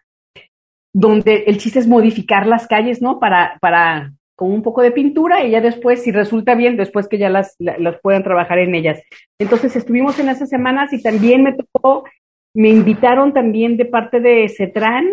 [0.93, 3.19] donde el chiste es modificar las calles, ¿no?
[3.19, 7.17] Para, para, con un poco de pintura y ya después, si resulta bien, después que
[7.17, 9.01] ya las, las puedan trabajar en ellas.
[9.39, 12.05] Entonces estuvimos en esas semanas y también me tocó,
[12.55, 15.07] me invitaron también de parte de CETRAN,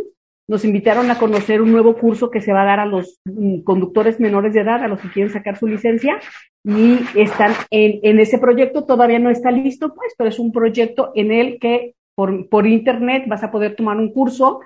[0.49, 3.21] nos invitaron a conocer un nuevo curso que se va a dar a los
[3.65, 6.21] conductores menores de edad, a los que quieren sacar su licencia,
[6.65, 11.13] y están en, en ese proyecto, todavía no está listo, pues, pero es un proyecto
[11.15, 14.61] en el que por, por internet vas a poder tomar un curso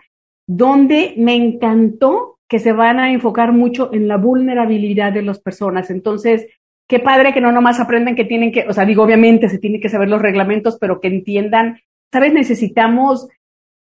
[0.47, 5.91] donde me encantó que se van a enfocar mucho en la vulnerabilidad de las personas.
[5.91, 6.47] Entonces,
[6.89, 9.81] qué padre que no nomás aprendan que tienen que, o sea, digo, obviamente se tienen
[9.81, 11.79] que saber los reglamentos, pero que entiendan,
[12.11, 12.33] ¿sabes?
[12.33, 13.29] Necesitamos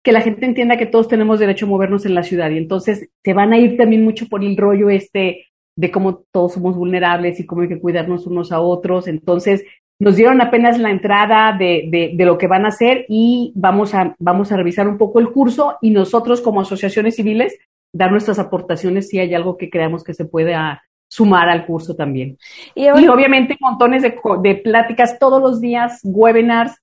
[0.08, 3.10] que la gente entienda que todos tenemos derecho a movernos en la ciudad y entonces
[3.22, 5.44] se van a ir también mucho por el rollo este
[5.76, 9.06] de cómo todos somos vulnerables y cómo hay que cuidarnos unos a otros.
[9.06, 9.66] Entonces,
[9.98, 13.94] nos dieron apenas la entrada de, de, de, lo que van a hacer y vamos
[13.94, 17.58] a, vamos a revisar un poco el curso y nosotros como asociaciones civiles
[17.92, 22.38] dar nuestras aportaciones si hay algo que creamos que se pueda sumar al curso también.
[22.74, 26.80] Y, hoy, y obviamente montones de, de, pláticas todos los días, webinars,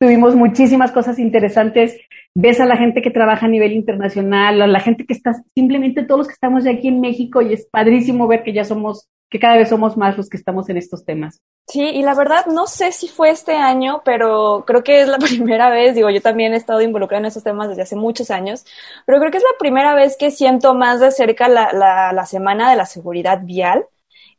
[0.00, 1.96] tuvimos muchísimas cosas interesantes.
[2.34, 6.04] Ves a la gente que trabaja a nivel internacional, a la gente que está, simplemente
[6.04, 9.08] todos los que estamos de aquí en México y es padrísimo ver que ya somos
[9.30, 11.40] que cada vez somos más los que estamos en estos temas.
[11.68, 15.18] Sí, y la verdad no sé si fue este año, pero creo que es la
[15.18, 18.66] primera vez, digo, yo también he estado involucrada en estos temas desde hace muchos años,
[19.06, 22.26] pero creo que es la primera vez que siento más de cerca la, la, la
[22.26, 23.86] semana de la seguridad vial.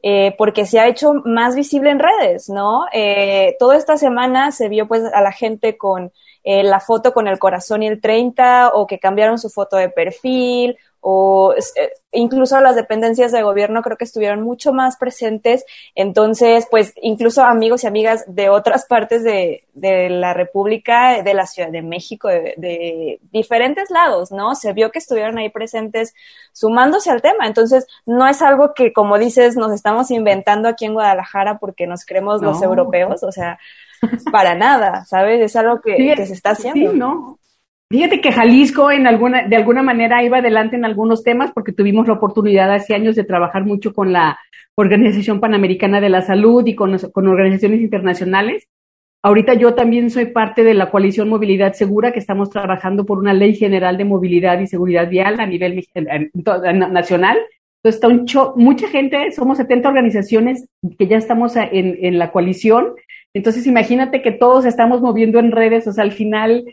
[0.03, 2.85] Eh, porque se ha hecho más visible en redes, ¿no?
[2.91, 6.11] Eh, toda esta semana se vio pues a la gente con
[6.43, 9.89] eh, la foto con el corazón y el 30 o que cambiaron su foto de
[9.89, 15.65] perfil o eh, incluso las dependencias de gobierno creo que estuvieron mucho más presentes.
[15.95, 21.47] Entonces, pues incluso amigos y amigas de otras partes de, de la República, de la
[21.47, 24.53] Ciudad de México, de, de, diferentes lados, ¿no?
[24.53, 26.13] Se vio que estuvieron ahí presentes
[26.53, 27.47] sumándose al tema.
[27.47, 32.05] Entonces, no es algo que, como dices, nos estamos inventando aquí en Guadalajara porque nos
[32.05, 33.57] creemos los europeos, o sea,
[34.31, 35.41] para nada, ¿sabes?
[35.41, 36.91] Es algo que, que se está haciendo.
[36.91, 37.39] Sí, ¿no?
[37.91, 42.08] Fíjate que Jalisco en alguna, de alguna manera iba adelante en algunos temas porque tuvimos
[42.08, 44.39] la oportunidad hace años de trabajar mucho con la
[44.75, 48.65] Organización Panamericana de la Salud y con, con organizaciones internacionales.
[49.21, 53.34] Ahorita yo también soy parte de la coalición Movilidad Segura, que estamos trabajando por una
[53.34, 55.86] ley general de movilidad y seguridad vial a nivel
[56.63, 57.39] nacional.
[57.84, 58.25] Entonces, está un
[58.56, 60.65] mucha gente, somos 70 organizaciones
[60.97, 62.93] que ya estamos en, en la coalición.
[63.34, 66.63] Entonces, imagínate que todos estamos moviendo en redes, o sea, al final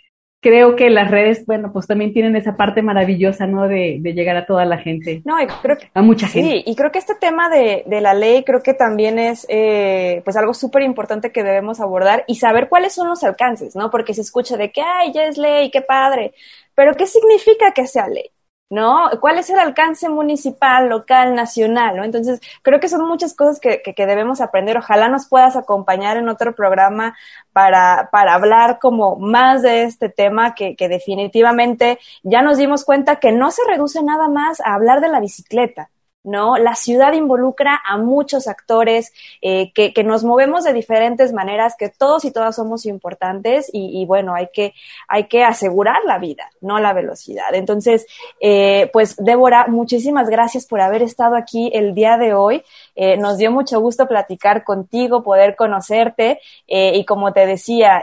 [0.40, 3.66] creo que las redes, bueno, pues también tienen esa parte maravillosa, ¿no?
[3.66, 5.22] De, de llegar a toda la gente.
[5.24, 6.50] No, y creo que, a mucha gente.
[6.50, 10.22] Sí, y creo que este tema de, de la ley creo que también es, eh,
[10.24, 13.90] pues algo súper importante que debemos abordar y saber cuáles son los alcances, ¿no?
[13.90, 16.32] Porque se escucha de que, ay, ya es ley, qué padre.
[16.74, 18.30] Pero ¿qué significa que sea ley?
[18.70, 19.08] ¿No?
[19.20, 22.04] ¿Cuál es el alcance municipal, local, nacional, ¿no?
[22.04, 24.76] Entonces, creo que son muchas cosas que, que, que, debemos aprender.
[24.76, 27.16] Ojalá nos puedas acompañar en otro programa
[27.52, 33.16] para, para hablar como más de este tema que, que definitivamente ya nos dimos cuenta
[33.16, 35.90] que no se reduce nada más a hablar de la bicicleta,
[36.28, 36.58] ¿no?
[36.58, 42.24] La ciudad involucra a muchos actores eh, que, nos movemos de diferentes maneras, que todos
[42.24, 44.74] y todas somos importantes y, bueno, hay que,
[45.08, 47.54] hay que asegurar la vida, no la velocidad.
[47.54, 48.06] Entonces,
[48.40, 52.62] eh, pues Débora, muchísimas gracias por haber estado aquí el día de hoy.
[52.94, 58.02] Eh, nos dio mucho gusto platicar contigo, poder conocerte y como te decía,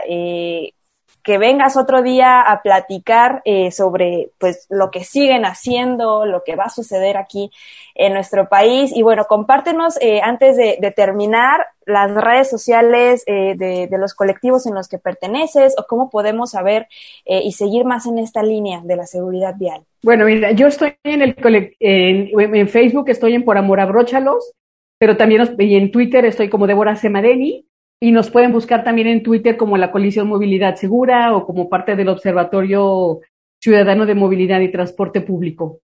[1.26, 6.54] que vengas otro día a platicar eh, sobre pues lo que siguen haciendo, lo que
[6.54, 7.50] va a suceder aquí
[7.96, 8.92] en nuestro país.
[8.94, 14.68] Y bueno, compártenos eh, antes de, terminar las redes sociales eh, de, de, los colectivos
[14.68, 16.86] en los que perteneces o cómo podemos saber
[17.24, 19.82] eh, y seguir más en esta línea de la seguridad vial.
[20.04, 21.34] Bueno, mira, yo estoy en el
[21.80, 24.52] en, en Facebook, estoy en Por Amor Abróchalos,
[24.96, 27.66] pero también en Twitter estoy como Débora Semadeni
[28.00, 31.96] y nos pueden buscar también en Twitter como la Coalición Movilidad Segura o como parte
[31.96, 33.20] del Observatorio
[33.60, 35.80] Ciudadano de Movilidad y Transporte Público.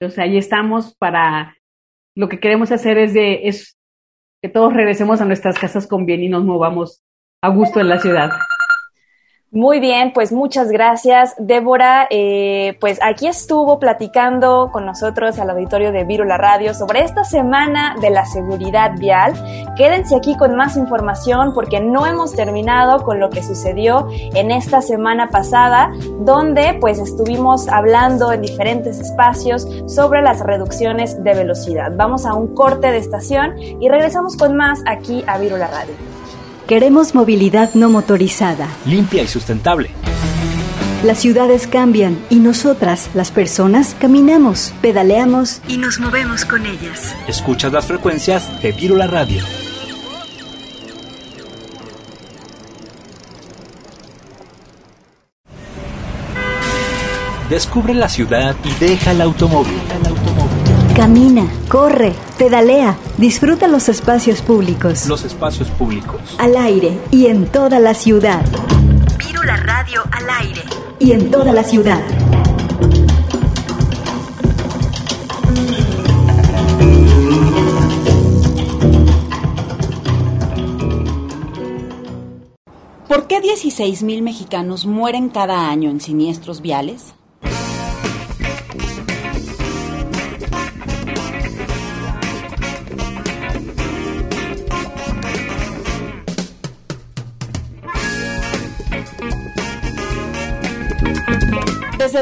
[0.00, 1.56] Entonces ahí estamos para
[2.16, 3.78] lo que queremos hacer es de es
[4.42, 7.02] que todos regresemos a nuestras casas con bien y nos movamos
[7.42, 8.30] a gusto en la ciudad.
[9.54, 12.06] Muy bien, pues muchas gracias, Débora.
[12.08, 17.94] Eh, pues aquí estuvo platicando con nosotros al auditorio de Virula Radio sobre esta semana
[18.00, 19.34] de la seguridad vial.
[19.76, 24.80] Quédense aquí con más información porque no hemos terminado con lo que sucedió en esta
[24.80, 31.92] semana pasada, donde pues estuvimos hablando en diferentes espacios sobre las reducciones de velocidad.
[31.94, 36.11] Vamos a un corte de estación y regresamos con más aquí a Virula Radio.
[36.66, 38.68] Queremos movilidad no motorizada.
[38.86, 39.90] Limpia y sustentable.
[41.02, 47.16] Las ciudades cambian y nosotras, las personas, caminamos, pedaleamos y nos movemos con ellas.
[47.26, 49.42] Escuchas las frecuencias de Virula Radio.
[57.50, 59.78] Descubre la ciudad y deja el automóvil.
[59.90, 60.71] El automóvil.
[60.94, 65.06] Camina, corre, pedalea, disfruta los espacios públicos.
[65.06, 66.20] Los espacios públicos.
[66.38, 68.44] Al aire y en toda la ciudad.
[69.18, 70.60] Virula Radio al aire.
[70.98, 72.02] Y en toda la ciudad.
[83.08, 87.14] ¿Por qué 16 mil mexicanos mueren cada año en siniestros viales?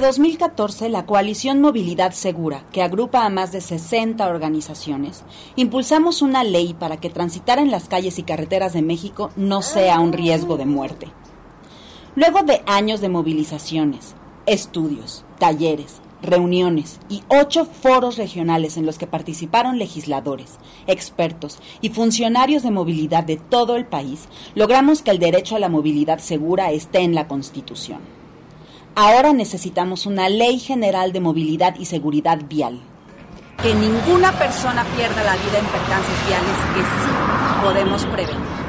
[0.00, 5.24] Desde 2014, la coalición Movilidad Segura, que agrupa a más de 60 organizaciones,
[5.56, 10.00] impulsamos una ley para que transitar en las calles y carreteras de México no sea
[10.00, 11.08] un riesgo de muerte.
[12.16, 14.14] Luego de años de movilizaciones,
[14.46, 22.62] estudios, talleres, reuniones y ocho foros regionales en los que participaron legisladores, expertos y funcionarios
[22.62, 27.00] de movilidad de todo el país, logramos que el derecho a la movilidad segura esté
[27.00, 28.19] en la Constitución.
[28.94, 32.80] Ahora necesitamos una ley general de movilidad y seguridad vial.
[33.62, 38.60] Que ninguna persona pierda la vida en percances viales que sí podemos prevenir.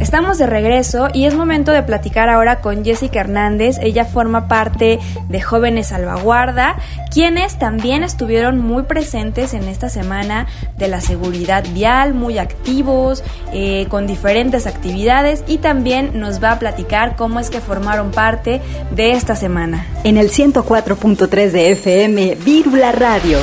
[0.00, 3.76] Estamos de regreso y es momento de platicar ahora con Jessica Hernández.
[3.82, 4.98] Ella forma parte
[5.28, 6.76] de Jóvenes Salvaguarda,
[7.12, 10.46] quienes también estuvieron muy presentes en esta semana
[10.78, 13.22] de la seguridad vial, muy activos,
[13.52, 18.62] eh, con diferentes actividades y también nos va a platicar cómo es que formaron parte
[18.90, 19.86] de esta semana.
[20.04, 23.38] En el 104.3 de FM, Vírula Radio.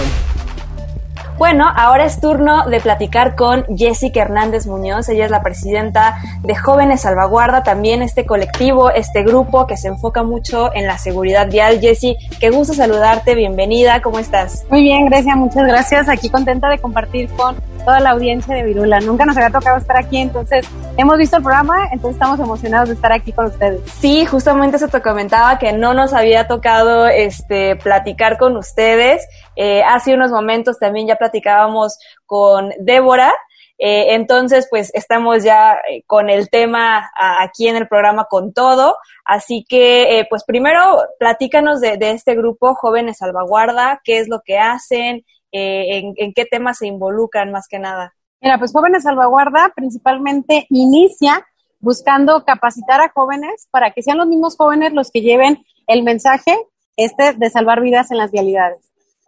[1.38, 5.08] Bueno, ahora es turno de platicar con Jessica Hernández Muñoz.
[5.08, 10.24] Ella es la presidenta de Jóvenes Salvaguarda, también este colectivo, este grupo que se enfoca
[10.24, 11.80] mucho en la seguridad vial.
[11.80, 14.66] Jessie, qué gusto saludarte, bienvenida, ¿cómo estás?
[14.72, 16.10] Muy bien, Grecia, muchas gracias.
[16.10, 19.00] Aquí contenta de compartir con toda la audiencia de Virula.
[19.00, 20.68] Nunca nos había tocado estar aquí, entonces
[20.98, 23.80] hemos visto el programa, entonces estamos emocionados de estar aquí con ustedes.
[24.00, 29.26] Sí, justamente se te comentaba que no nos había tocado este platicar con ustedes.
[29.58, 33.34] Eh, hace unos momentos también ya platicábamos con Débora.
[33.80, 38.95] Eh, entonces, pues estamos ya eh, con el tema aquí en el programa con todo.
[39.26, 45.26] Así que, pues primero, platícanos de, este grupo Jóvenes Salvaguarda, qué es lo que hacen,
[45.51, 48.14] eh, en, qué temas se involucran más que nada?
[48.41, 51.45] Mira, pues Jóvenes Salvaguarda principalmente inicia
[51.80, 56.55] buscando capacitar a jóvenes para que sean los mismos jóvenes los que lleven el mensaje
[56.95, 58.87] este de salvar vidas en las vialidades.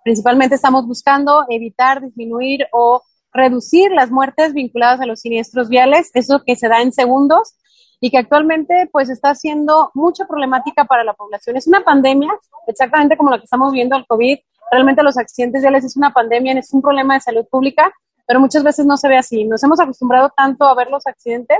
[0.09, 6.41] Principalmente estamos buscando evitar, disminuir o reducir las muertes vinculadas a los siniestros viales, eso
[6.43, 7.53] que se da en segundos
[8.01, 11.57] y que actualmente pues está siendo mucha problemática para la población.
[11.57, 12.31] Es una pandemia,
[12.65, 14.39] exactamente como lo que estamos viendo el COVID,
[14.71, 17.93] realmente los accidentes viales es una pandemia, es un problema de salud pública,
[18.25, 19.45] pero muchas veces no se ve así.
[19.45, 21.59] Nos hemos acostumbrado tanto a ver los accidentes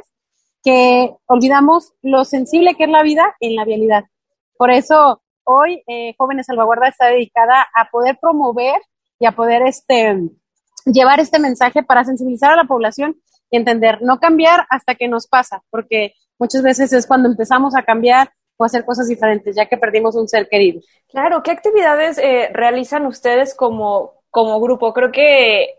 [0.64, 4.06] que olvidamos lo sensible que es la vida en la vialidad.
[4.58, 8.80] Por eso hoy eh, Jóvenes Salvaguarda está dedicada a poder promover
[9.20, 10.30] y a poder este,
[10.86, 13.16] llevar este mensaje para sensibilizar a la población
[13.50, 17.82] y entender, no cambiar hasta que nos pasa, porque muchas veces es cuando empezamos a
[17.82, 20.82] cambiar o hacer cosas diferentes, ya que perdimos un ser querido.
[21.08, 24.94] Claro, ¿qué actividades eh, realizan ustedes como, como grupo?
[24.94, 25.70] Creo que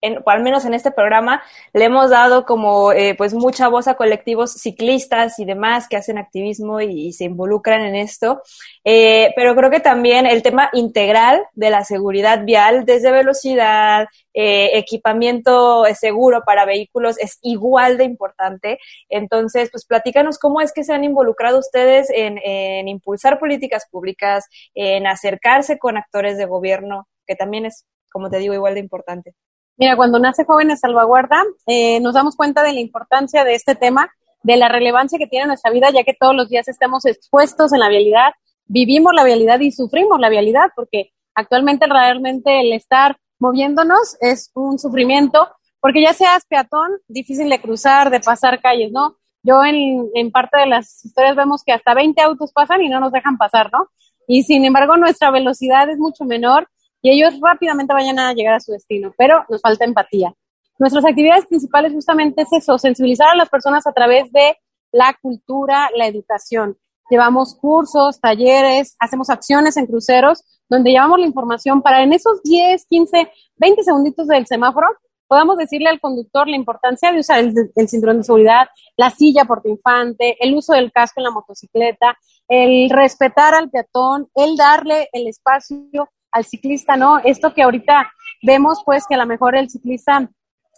[0.00, 1.42] en, o al menos en este programa,
[1.72, 6.18] le hemos dado como eh, pues mucha voz a colectivos ciclistas y demás que hacen
[6.18, 8.42] activismo y, se involucran en esto.
[8.84, 14.70] Eh, pero creo que también el tema integral de la seguridad vial, desde velocidad, eh,
[14.74, 18.78] equipamiento seguro para vehículos, es igual de importante.
[19.08, 24.46] Entonces, pues platícanos cómo es que se han involucrado ustedes en, en impulsar políticas públicas,
[24.74, 29.34] en acercarse con actores de gobierno, que también es, como te digo, igual de importante.
[29.78, 34.12] Mira, cuando nace Jóvenes Salvaguarda, eh, nos damos cuenta de la importancia de este tema,
[34.42, 37.78] de la relevancia que tiene nuestra vida, ya que todos los días estamos expuestos en
[37.78, 38.32] la vialidad,
[38.66, 44.80] vivimos la vialidad y sufrimos la vialidad, porque actualmente realmente el estar moviéndonos es un
[44.80, 45.46] sufrimiento,
[45.78, 49.16] porque ya seas peatón, difícil de cruzar, de pasar calles, ¿no?
[49.44, 52.98] Yo en, en parte de las historias vemos que hasta 20 autos pasan y no
[52.98, 53.86] nos dejan pasar, ¿no?
[54.26, 56.68] Y sin embargo nuestra velocidad es mucho menor
[57.02, 60.34] y ellos rápidamente vayan a llegar a su destino, pero nos falta empatía.
[60.78, 64.56] Nuestras actividades principales justamente es eso, sensibilizar a las personas a través de
[64.92, 66.76] la cultura, la educación.
[67.10, 72.84] Llevamos cursos, talleres, hacemos acciones en cruceros donde llevamos la información para en esos 10,
[72.86, 74.88] 15, 20 segunditos del semáforo
[75.28, 79.46] podamos decirle al conductor la importancia de usar el, el cinturón de seguridad, la silla
[79.64, 82.18] infante, el uso del casco en la motocicleta,
[82.48, 87.18] el respetar al peatón, el darle el espacio al ciclista, ¿no?
[87.18, 88.10] Esto que ahorita
[88.42, 90.28] vemos, pues, que a lo mejor el ciclista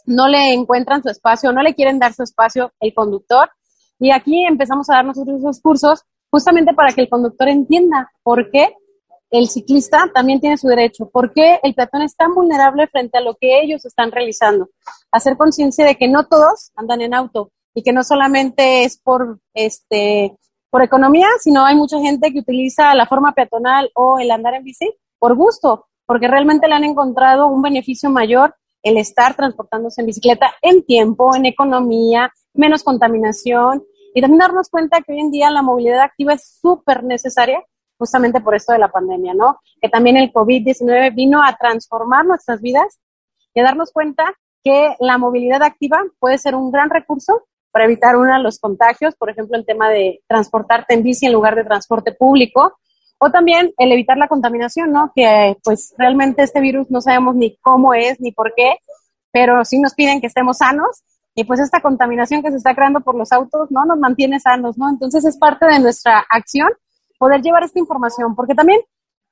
[0.07, 3.51] no le encuentran su espacio, no le quieren dar su espacio el conductor.
[3.99, 8.51] Y aquí empezamos a dar nosotros esos cursos justamente para que el conductor entienda por
[8.51, 8.75] qué
[9.31, 13.21] el ciclista también tiene su derecho, por qué el peatón es tan vulnerable frente a
[13.21, 14.71] lo que ellos están realizando.
[15.13, 19.39] Hacer conciencia de que no todos andan en auto y que no solamente es por
[19.55, 20.37] este
[20.71, 24.63] por economía, sino hay mucha gente que utiliza la forma peatonal o el andar en
[24.63, 24.89] bici
[25.21, 30.55] por gusto, porque realmente le han encontrado un beneficio mayor el estar transportándose en bicicleta
[30.63, 35.63] en tiempo, en economía, menos contaminación y también darnos cuenta que hoy en día la
[35.63, 37.63] movilidad activa es súper necesaria
[37.99, 39.61] justamente por esto de la pandemia, ¿no?
[39.81, 42.99] Que también el COVID-19 vino a transformar nuestras vidas
[43.53, 48.17] y a darnos cuenta que la movilidad activa puede ser un gran recurso para evitar
[48.17, 51.65] uno de los contagios, por ejemplo, el tema de transportarte en bici en lugar de
[51.65, 52.79] transporte público,
[53.23, 55.13] o también el evitar la contaminación, ¿no?
[55.15, 58.79] Que pues realmente este virus no sabemos ni cómo es ni por qué,
[59.31, 61.03] pero sí nos piden que estemos sanos
[61.35, 64.79] y pues esta contaminación que se está creando por los autos no nos mantiene sanos,
[64.79, 64.89] ¿no?
[64.89, 66.71] Entonces es parte de nuestra acción
[67.19, 68.81] poder llevar esta información, porque también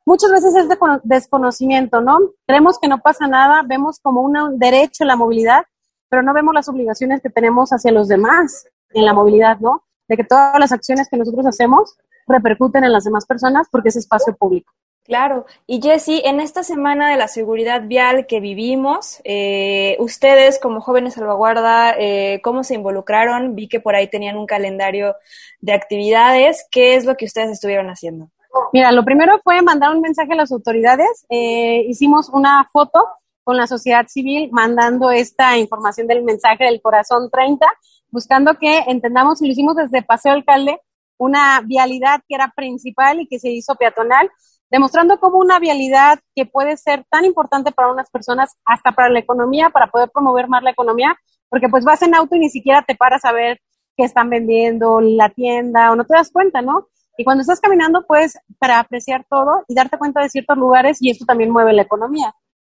[0.05, 2.19] muchas veces es de desconocimiento, ¿no?
[2.47, 5.63] Creemos que no pasa nada, vemos como un derecho la movilidad,
[6.11, 9.83] pero no vemos las obligaciones que tenemos hacia los demás en la movilidad, ¿no?
[10.09, 11.97] De que todas las acciones que nosotros hacemos
[12.29, 14.73] repercuten en las demás personas porque es espacio público.
[15.09, 15.47] Claro.
[15.67, 21.15] Y Jessy, en esta semana de la seguridad vial que vivimos, eh, ustedes como jóvenes
[21.15, 23.55] salvaguarda, eh, ¿cómo se involucraron?
[23.55, 25.17] Vi que por ahí tenían un calendario
[25.61, 26.67] de actividades.
[26.71, 28.29] ¿Qué es lo que ustedes estuvieron haciendo?
[28.75, 31.25] Mira, lo primero fue mandar un mensaje a las autoridades.
[31.31, 33.03] Eh, hicimos una foto
[33.45, 37.67] con la sociedad civil mandando esta información del mensaje del corazón 30,
[38.11, 40.83] buscando que entendamos, y lo hicimos desde Paseo Alcalde,
[41.19, 44.31] una vialidad que era principal y que se hizo peatonal
[44.71, 49.19] demostrando cómo una vialidad que puede ser tan importante para unas personas, hasta para la
[49.19, 51.17] economía, para poder promover más la economía,
[51.49, 53.61] porque pues vas en auto y ni siquiera te paras a ver
[53.97, 56.89] qué están vendiendo, la tienda, o no te das cuenta, ¿no?
[57.17, 61.11] Y cuando estás caminando, pues, para apreciar todo y darte cuenta de ciertos lugares, y
[61.11, 62.33] esto también mueve la economía.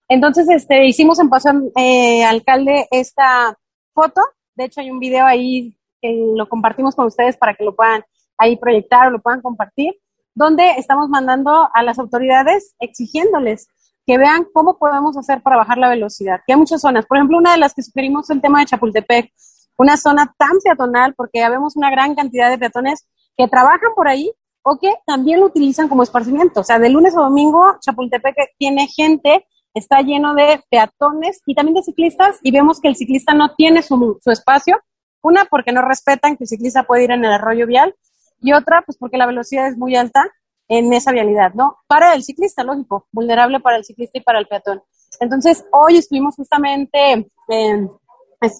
[0.08, 3.56] Entonces, este, hicimos en Paso eh, Alcalde esta
[3.94, 4.22] foto.
[4.56, 8.04] De hecho, hay un video ahí que lo compartimos con ustedes para que lo puedan
[8.42, 9.94] ahí proyectar o lo puedan compartir
[10.34, 13.68] donde estamos mandando a las autoridades exigiéndoles
[14.06, 16.40] que vean cómo podemos hacer para bajar la velocidad.
[16.46, 17.06] Que hay muchas zonas.
[17.06, 19.32] Por ejemplo, una de las que sugerimos el tema de Chapultepec,
[19.78, 24.08] una zona tan peatonal porque ya vemos una gran cantidad de peatones que trabajan por
[24.08, 24.32] ahí
[24.64, 26.62] o que también lo utilizan como esparcimiento.
[26.62, 31.76] O sea, de lunes a domingo, Chapultepec tiene gente, está lleno de peatones y también
[31.76, 34.80] de ciclistas y vemos que el ciclista no tiene su, su espacio.
[35.24, 37.96] Una, porque no respetan que el ciclista puede ir en el arroyo vial
[38.42, 40.24] y otra, pues porque la velocidad es muy alta
[40.68, 41.78] en esa vialidad, ¿no?
[41.88, 44.82] Para el ciclista, lógico, vulnerable para el ciclista y para el peatón.
[45.20, 47.92] Entonces, hoy estuvimos justamente, en,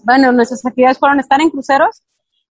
[0.04, 2.04] bueno, nuestras actividades fueron estar en cruceros,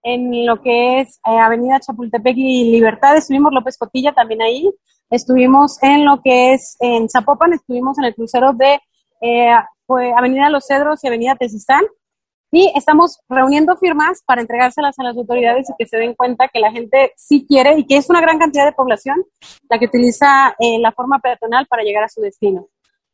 [0.02, 4.70] en lo que es eh, Avenida Chapultepec y Libertad, estuvimos López Cotilla también ahí,
[5.10, 8.80] estuvimos en lo que es en Zapopan, estuvimos en el crucero de
[9.20, 9.52] eh,
[9.86, 11.82] fue Avenida Los Cedros y Avenida Tezistán,
[12.52, 16.58] y estamos reuniendo firmas para entregárselas a las autoridades y que se den cuenta que
[16.58, 19.24] la gente sí quiere y que es una gran cantidad de población
[19.68, 22.68] la que utiliza eh, la forma peatonal para llegar a su destino.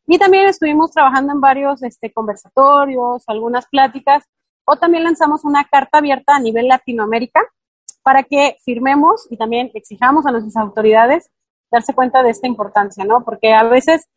[0.06, 4.24] Y también estuvimos trabajando en varios este, conversatorios, algunas pláticas,
[4.64, 7.40] o también lanzamos una carta abierta a nivel Latinoamérica
[8.02, 11.30] para que firmemos y también exijamos a nuestras autoridades
[11.70, 13.24] darse cuenta de esta importancia, ¿no?
[13.24, 14.08] Porque a veces,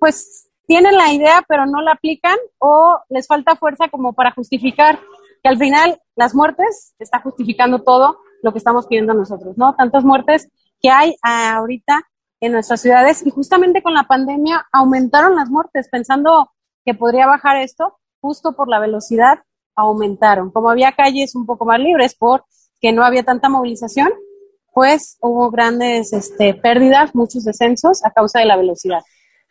[0.00, 4.98] pues tienen la idea pero no la aplican o les falta fuerza como para justificar
[5.42, 9.74] que al final las muertes está justificando todo lo que estamos pidiendo nosotros, ¿no?
[9.74, 10.48] Tantas muertes
[10.80, 12.02] que hay ahorita
[12.40, 16.50] en nuestras ciudades y justamente con la pandemia aumentaron las muertes pensando
[16.84, 19.38] que podría bajar esto, justo por la velocidad
[19.76, 20.50] aumentaron.
[20.50, 24.10] Como había calles un poco más libres porque no había tanta movilización,
[24.72, 29.02] pues hubo grandes este, pérdidas, muchos descensos a causa de la velocidad.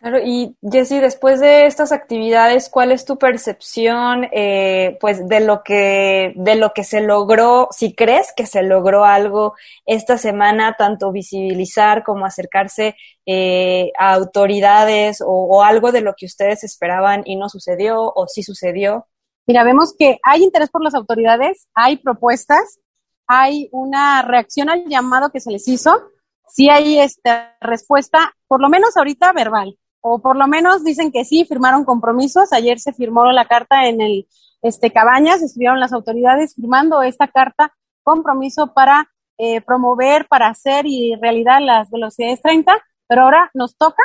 [0.02, 5.62] Claro, y Jessy, después de estas actividades, ¿cuál es tu percepción, eh, pues, de lo
[5.62, 9.54] que, de lo que se logró, si crees que se logró algo
[9.86, 12.95] esta semana, tanto visibilizar como acercarse
[13.28, 18.28] eh, a autoridades o, o, algo de lo que ustedes esperaban y no sucedió o
[18.28, 19.06] sí sucedió?
[19.45, 22.80] Mira, vemos que hay interés por las autoridades, hay propuestas,
[23.28, 26.10] hay una reacción al llamado que se les hizo,
[26.47, 31.26] sí hay esta respuesta, por lo menos ahorita verbal o por lo menos dicen que
[31.26, 32.52] sí, firmaron compromisos.
[32.54, 34.28] Ayer se firmó la carta en el
[34.62, 37.74] este, Cabañas, estuvieron las autoridades firmando esta carta,
[38.04, 42.74] compromiso para eh, promover, para hacer y realidad las velocidades 30,
[43.08, 44.04] pero ahora nos toca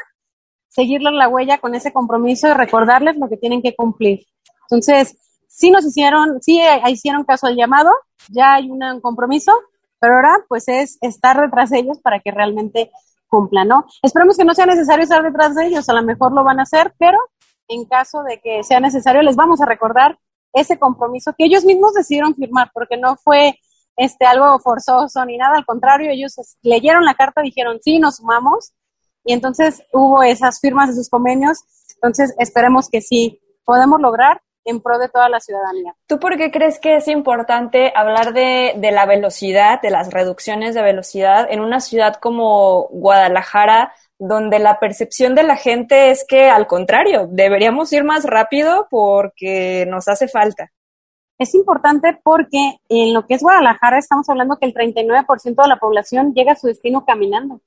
[0.68, 4.26] seguirles la huella con ese compromiso y recordarles lo que tienen que cumplir.
[4.62, 5.16] Entonces,
[5.49, 7.90] sí nos hicieron, sí eh, hicieron caso al llamado,
[8.28, 9.53] ya hay un compromiso,
[9.99, 12.90] pero ahora pues es estar detrás de ellos para que realmente
[13.28, 13.84] cumpla, ¿no?
[14.02, 16.64] Esperemos que no sea necesario estar detrás de ellos, a lo mejor lo van a
[16.64, 17.18] hacer, pero
[17.68, 20.18] en caso de que sea necesario, les vamos a recordar
[20.52, 23.58] ese compromiso que ellos mismos decidieron firmar, porque no fue
[23.96, 28.72] este algo forzoso ni nada, al contrario, ellos leyeron la carta, dijeron sí, nos sumamos,
[29.24, 31.58] y entonces hubo esas firmas, esos convenios,
[31.94, 35.94] entonces esperemos que sí podemos lograr en pro de toda la ciudadanía.
[36.06, 40.74] ¿Tú por qué crees que es importante hablar de, de, la velocidad, de las reducciones
[40.74, 46.48] de velocidad en una ciudad como Guadalajara, donde la percepción de la gente es que
[46.50, 50.70] al contrario, deberíamos ir más rápido porque nos hace falta.
[51.38, 55.76] Es importante porque en lo que es Guadalajara estamos hablando que el 39% de la
[55.76, 57.60] población llega a su destino caminando.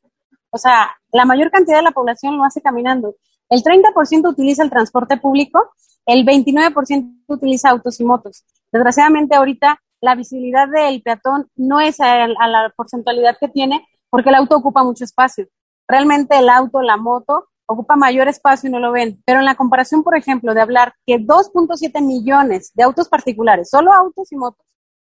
[0.49, 3.15] O sea, la mayor cantidad de la población lo hace caminando.
[3.49, 5.71] El 30% utiliza el transporte público,
[6.05, 8.43] el 29% utiliza autos y motos.
[8.71, 14.35] Desgraciadamente ahorita la visibilidad del peatón no es a, la porcentualidad que tiene porque el
[14.35, 15.47] auto ocupa mucho espacio.
[15.87, 19.21] Realmente el auto, la moto, ocupa mayor espacio y no lo ven.
[19.25, 23.93] Pero en la comparación, por ejemplo, de hablar que 2.7 millones de autos particulares, solo
[23.93, 24.65] autos y motos,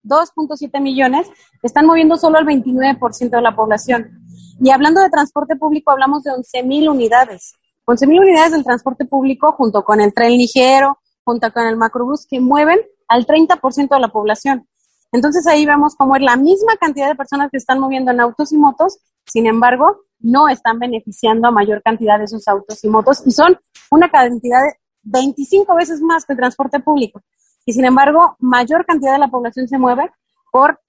[0.03, 1.27] 2.7 millones,
[1.61, 4.19] están moviendo solo al 29% de la población.
[4.59, 7.53] Y hablando de transporte público, hablamos de 11.000 unidades.
[7.87, 12.41] 11.000 unidades del transporte público junto con el tren ligero, junto con el macrobús, que
[12.41, 14.67] mueven al 30% de la población.
[15.13, 18.51] Entonces ahí vemos cómo es la misma cantidad de personas que están moviendo en autos
[18.51, 23.25] y motos, sin embargo, no están beneficiando a mayor cantidad de esos autos y motos
[23.25, 23.57] y son
[23.89, 24.73] una cantidad de
[25.03, 27.21] 25 veces más que el transporte público.
[27.65, 30.11] Y sin embargo, mayor cantidad de la población se mueve
[30.51, 30.79] por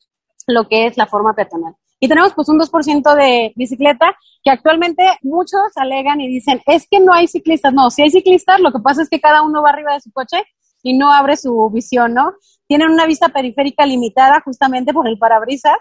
[0.46, 1.74] lo que es la forma peatonal.
[2.01, 7.01] Y tenemos pues un 2% de bicicleta que actualmente muchos alegan y dicen, es que
[7.01, 7.72] no hay ciclistas.
[7.72, 10.12] No, si hay ciclistas, lo que pasa es que cada uno va arriba de su
[10.12, 10.44] coche
[10.82, 12.34] y no abre su visión, ¿no?
[12.66, 15.78] Tienen una vista periférica limitada justamente por el parabrisas,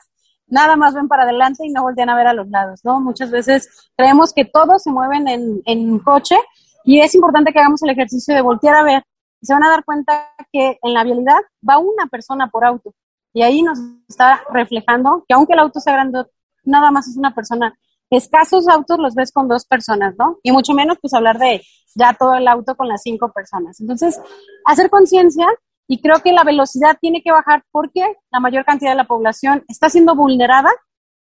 [0.47, 2.99] nada más ven para adelante y no voltean a ver a los lados, ¿no?
[2.99, 6.35] Muchas veces creemos que todos se mueven en, en coche
[6.83, 9.03] y es importante que hagamos el ejercicio de voltear a ver.
[9.41, 12.93] Se van a dar cuenta que en la vialidad va una persona por auto.
[13.33, 16.25] Y ahí nos está reflejando que aunque el auto sea grande,
[16.63, 17.77] nada más es una persona.
[18.09, 20.37] Escasos autos los ves con dos personas, ¿no?
[20.41, 21.61] Y mucho menos pues hablar de
[21.95, 23.79] ya todo el auto con las cinco personas.
[23.81, 24.19] Entonces,
[24.65, 25.45] hacer conciencia
[25.87, 29.63] y creo que la velocidad tiene que bajar porque la mayor cantidad de la población
[29.67, 30.69] está siendo vulnerada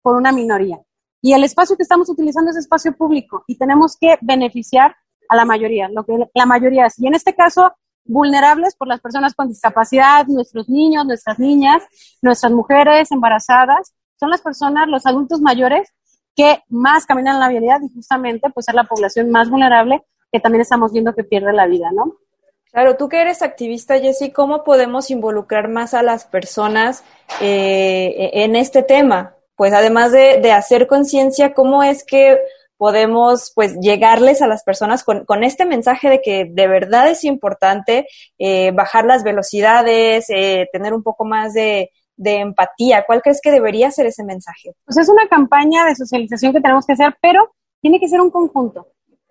[0.02, 0.78] por una minoría.
[1.22, 4.94] Y el espacio que estamos utilizando es espacio público y tenemos que beneficiar
[5.28, 6.98] a la mayoría, lo que la mayoría es.
[7.00, 7.72] Y en este caso,
[8.06, 11.82] vulnerables por las personas con discapacidad, nuestros niños, nuestras niñas,
[12.22, 15.92] nuestras mujeres embarazadas, son las personas, los adultos mayores
[16.34, 20.40] que más caminan en la vialidad y justamente pues es la población más vulnerable que
[20.40, 22.16] también estamos viendo que pierde la vida, ¿no?
[22.72, 27.04] Claro, tú que eres activista, Jessy, ¿cómo podemos involucrar más a las personas
[27.40, 29.34] eh, en este tema?
[29.54, 32.38] Pues además de, de hacer conciencia, ¿cómo es que
[32.76, 37.24] podemos pues llegarles a las personas con, con, este mensaje de que de verdad es
[37.24, 38.06] importante
[38.38, 43.04] eh, bajar las velocidades, eh, tener un poco más de, de empatía.
[43.06, 44.74] ¿Cuál crees que debería ser ese mensaje?
[44.84, 47.50] Pues es una campaña de socialización que tenemos que hacer, pero
[47.80, 48.88] tiene que ser un conjunto.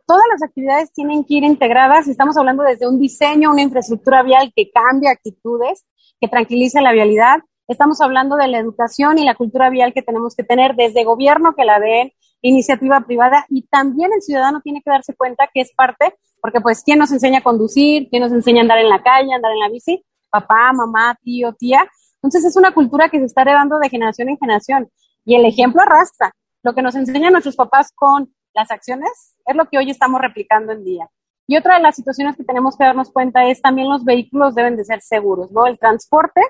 [0.07, 2.07] Todas las actividades tienen que ir integradas.
[2.07, 5.83] Estamos hablando desde un diseño, una infraestructura vial que cambie actitudes,
[6.21, 7.39] que tranquilice la vialidad.
[7.67, 11.55] Estamos hablando de la educación y la cultura vial que tenemos que tener desde gobierno
[11.55, 12.11] que la den,
[12.47, 16.83] iniciativa privada y también el ciudadano tiene que darse cuenta que es parte, porque pues
[16.83, 19.59] quién nos enseña a conducir, quién nos enseña a andar en la calle, andar en
[19.59, 21.87] la bici, papá, mamá, tío, tía.
[22.17, 24.89] Entonces es una cultura que se está heredando de generación en generación
[25.25, 26.33] y el ejemplo arrastra.
[26.63, 30.71] Lo que nos enseñan nuestros papás con las acciones es lo que hoy estamos replicando
[30.71, 31.09] en día.
[31.47, 34.75] Y otra de las situaciones que tenemos que darnos cuenta es también los vehículos deben
[34.75, 35.67] de ser seguros, ¿no?
[35.67, 36.41] El transporte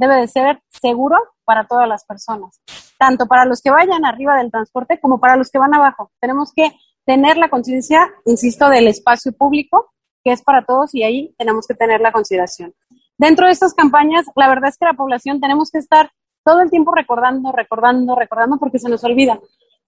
[0.00, 2.58] debe de ser seguro para todas las personas,
[2.98, 6.10] tanto para los que vayan arriba del transporte como para los que van abajo.
[6.20, 6.72] Tenemos que
[7.04, 9.92] tener la conciencia, insisto, del espacio público,
[10.24, 12.72] que es para todos y ahí tenemos que tener la consideración.
[13.18, 16.10] Dentro de estas campañas, la verdad es que la población tenemos que estar
[16.44, 19.38] todo el tiempo recordando, recordando, recordando, porque se nos olvida.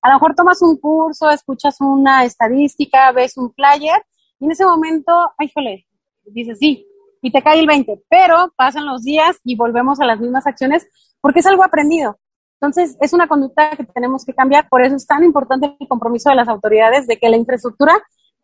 [0.02, 4.02] A lo mejor tomas un curso, escuchas una estadística, ves un flyer
[4.38, 5.86] y en ese momento, ay, jole,
[6.26, 6.86] dices sí,
[7.22, 10.86] y te cae el 20, pero pasan los días y volvemos a las mismas acciones
[11.20, 12.18] porque es algo aprendido.
[12.60, 16.30] Entonces, es una conducta que tenemos que cambiar, por eso es tan importante el compromiso
[16.30, 17.94] de las autoridades de que la infraestructura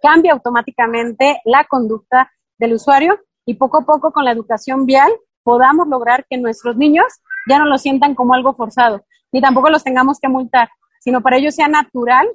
[0.00, 5.10] cambie automáticamente la conducta del usuario y poco a poco con la educación vial
[5.42, 7.06] podamos lograr que nuestros niños
[7.48, 10.68] ya no lo sientan como algo forzado, ni tampoco los tengamos que multar,
[11.00, 12.28] sino para ellos sea natural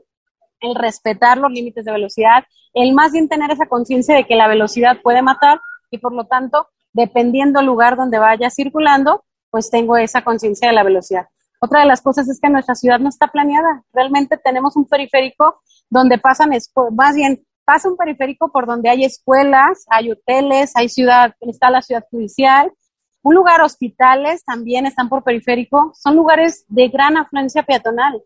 [0.60, 4.48] el respetar los límites de velocidad, el más bien tener esa conciencia de que la
[4.48, 5.60] velocidad puede matar
[5.94, 10.74] y por lo tanto, dependiendo del lugar donde vaya circulando, pues tengo esa conciencia de
[10.74, 11.28] la velocidad.
[11.62, 13.84] Otra de las cosas es que nuestra ciudad no está planeada.
[13.94, 16.50] Realmente tenemos un periférico donde pasan,
[16.92, 21.84] más bien pasa un periférico por donde hay escuelas, hay hoteles, hay ciudad, está la
[21.84, 22.74] ciudad judicial,
[23.22, 28.22] un lugar hospitales también están por periférico, son lugares de gran afluencia peatonal.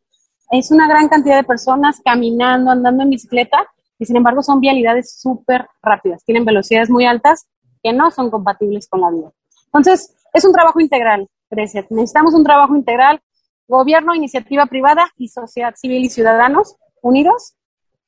[0.51, 3.67] Es una gran cantidad de personas caminando, andando en bicicleta
[3.99, 7.45] y sin embargo son vialidades súper rápidas, tienen velocidades muy altas
[7.93, 9.31] no son compatibles con la vida.
[9.65, 11.85] Entonces, es un trabajo integral, Grecia.
[11.89, 13.21] Necesitamos un trabajo integral,
[13.67, 17.53] gobierno, iniciativa privada y sociedad civil y ciudadanos unidos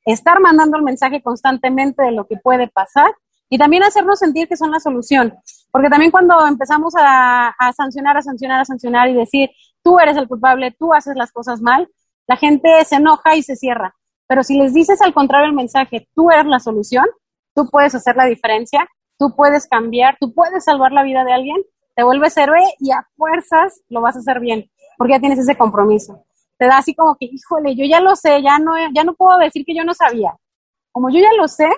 [0.04, 3.10] estar mandando el mensaje constantemente de lo que puede pasar
[3.48, 5.34] y también hacernos sentir que son la solución.
[5.70, 9.50] Porque también cuando empezamos a, a, sancionar, a sancionar, a sancionar y decir,
[9.82, 11.88] tú eres el culpable, tú haces las cosas mal,
[12.26, 13.94] la gente se enoja y se cierra.
[14.26, 17.04] Pero si les dices al contrario el mensaje, tú eres la solución,
[17.54, 18.86] tú puedes hacer la diferencia,
[19.20, 21.58] tú puedes cambiar, tú puedes salvar la vida de alguien,
[21.94, 25.58] te vuelves héroe y a fuerzas lo vas a hacer bien, porque ya tienes ese
[25.58, 26.24] compromiso.
[26.56, 29.38] Te da así como que, híjole, yo ya lo sé, ya no, ya no puedo
[29.38, 30.34] decir que yo no sabía.
[30.90, 31.68] Como yo ya lo sé,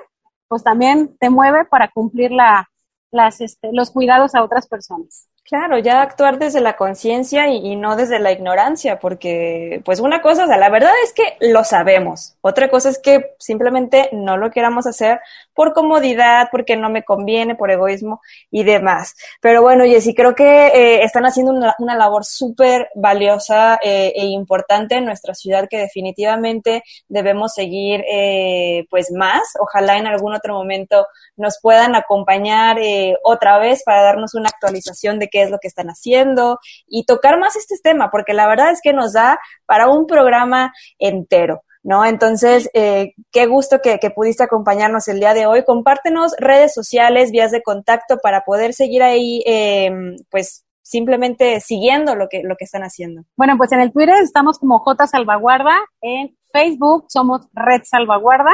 [0.46, 2.70] pues también te mueve para cumplir la,
[3.10, 5.28] las, este, los cuidados a otras personas.
[5.44, 10.44] Claro, ya actuar desde la conciencia y, no desde la ignorancia, porque pues una cosa,
[10.44, 12.36] o sea, la verdad es que lo sabemos.
[12.42, 15.20] Otra cosa es que simplemente no lo queramos hacer
[15.52, 18.22] por comodidad, porque no me conviene, por egoísmo
[18.52, 19.16] y demás.
[19.40, 24.94] Pero bueno, Jessy, creo que eh, están haciendo una, labor súper valiosa eh, e importante
[24.94, 29.42] en nuestra ciudad que definitivamente debemos seguir eh, pues más.
[29.60, 32.78] Ojalá en algún otro momento nos puedan acompañar
[33.24, 37.38] otra vez para darnos una actualización de qué es lo que están haciendo y tocar
[37.38, 41.62] más este tema, porque la verdad es que nos da para un programa entero.
[41.82, 42.04] ¿no?
[42.04, 45.64] Entonces, eh, qué gusto que, pudiste acompañarnos el día de hoy.
[45.64, 52.28] Compártenos redes sociales, vías de contacto para poder seguir ahí, em, pues, simplemente siguiendo lo
[52.28, 53.22] que, lo que están haciendo.
[53.36, 58.50] Bueno, pues en el Twitter estamos como J Salvaguarda, en Facebook somos Red Salvaguarda,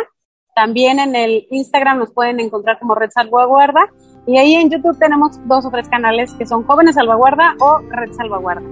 [0.54, 3.90] también en el Instagram nos pueden encontrar como Red Salvaguarda
[4.28, 8.12] y ahí en YouTube tenemos dos o tres canales que son Jóvenes Salvaguarda o Red
[8.12, 8.62] Salvaguarda.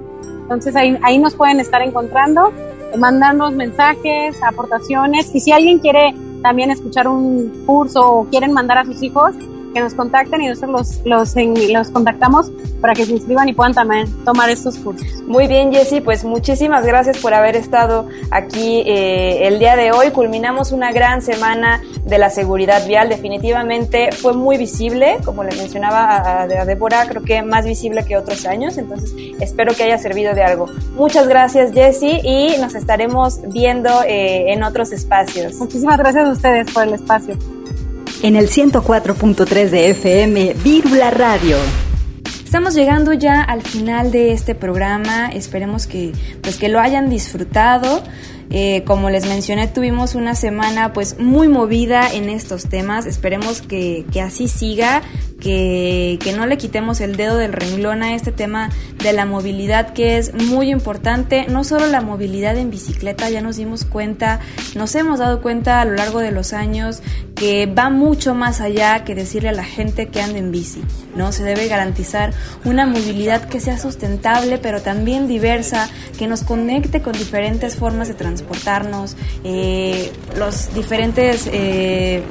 [0.42, 2.52] Entonces ahí, ahí nos pueden estar encontrando,
[2.98, 8.84] mandarnos mensajes, aportaciones y si alguien quiere también escuchar un curso o quieren mandar a
[8.84, 9.34] sus hijos,
[9.76, 12.50] que nos contacten y nosotros los, los, los contactamos
[12.80, 15.06] para que se inscriban y puedan también tomar estos cursos.
[15.26, 20.12] Muy bien, Jessy, pues muchísimas gracias por haber estado aquí eh, el día de hoy.
[20.12, 23.10] Culminamos una gran semana de la seguridad vial.
[23.10, 28.16] Definitivamente fue muy visible, como le mencionaba a, a Débora, creo que más visible que
[28.16, 28.78] otros años.
[28.78, 30.70] Entonces, espero que haya servido de algo.
[30.94, 35.56] Muchas gracias, Jessy, y nos estaremos viendo eh, en otros espacios.
[35.56, 37.36] Muchísimas gracias a ustedes por el espacio
[38.22, 41.56] en el 104.3 de FM Vírula Radio.
[42.44, 45.28] Estamos llegando ya al final de este programa.
[45.28, 46.12] Esperemos que,
[46.42, 48.02] pues, que lo hayan disfrutado.
[48.50, 53.04] Eh, como les mencioné, tuvimos una semana pues muy movida en estos temas.
[53.06, 55.02] Esperemos que, que así siga,
[55.46, 58.70] que, no le quitemos el dedo del renglón a este tema
[59.02, 61.46] de la movilidad que es muy importante.
[61.48, 64.40] No solo la movilidad en bicicleta, ya nos dimos cuenta,
[64.74, 67.00] nos hemos dado cuenta a lo largo de los años
[67.36, 70.82] que va mucho más allá que decirle a la gente que ande en bici.
[71.14, 71.30] ¿no?
[71.32, 72.32] Se debe garantizar
[72.64, 75.88] una movilidad que sea sustentable, pero también diversa,
[76.18, 82.22] que nos conecte con diferentes formas de transportarnos, eh, los diferentes eh,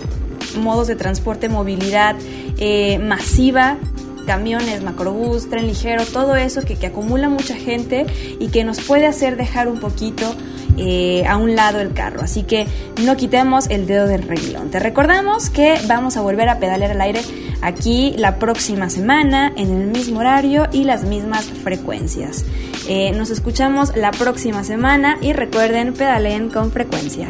[0.55, 2.15] modos de transporte, movilidad
[2.57, 3.77] eh, masiva
[4.25, 8.05] camiones, macrobús, tren ligero, todo eso que, acumula mucha gente
[8.39, 10.35] y que nos puede hacer dejar un poquito
[10.77, 12.21] eh, a un lado el carro.
[12.21, 12.67] Así que
[13.03, 14.69] no quitemos el dedo del renglón.
[14.69, 17.21] Te recordamos que vamos a volver a pedalear al aire
[17.61, 22.45] aquí la próxima semana en el mismo horario y las mismas frecuencias.
[22.87, 27.29] Eh, nos escuchamos la próxima semana y recuerden pedaleen con frecuencia.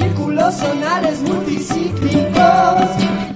[0.00, 3.29] Círculos sonales multicíclicos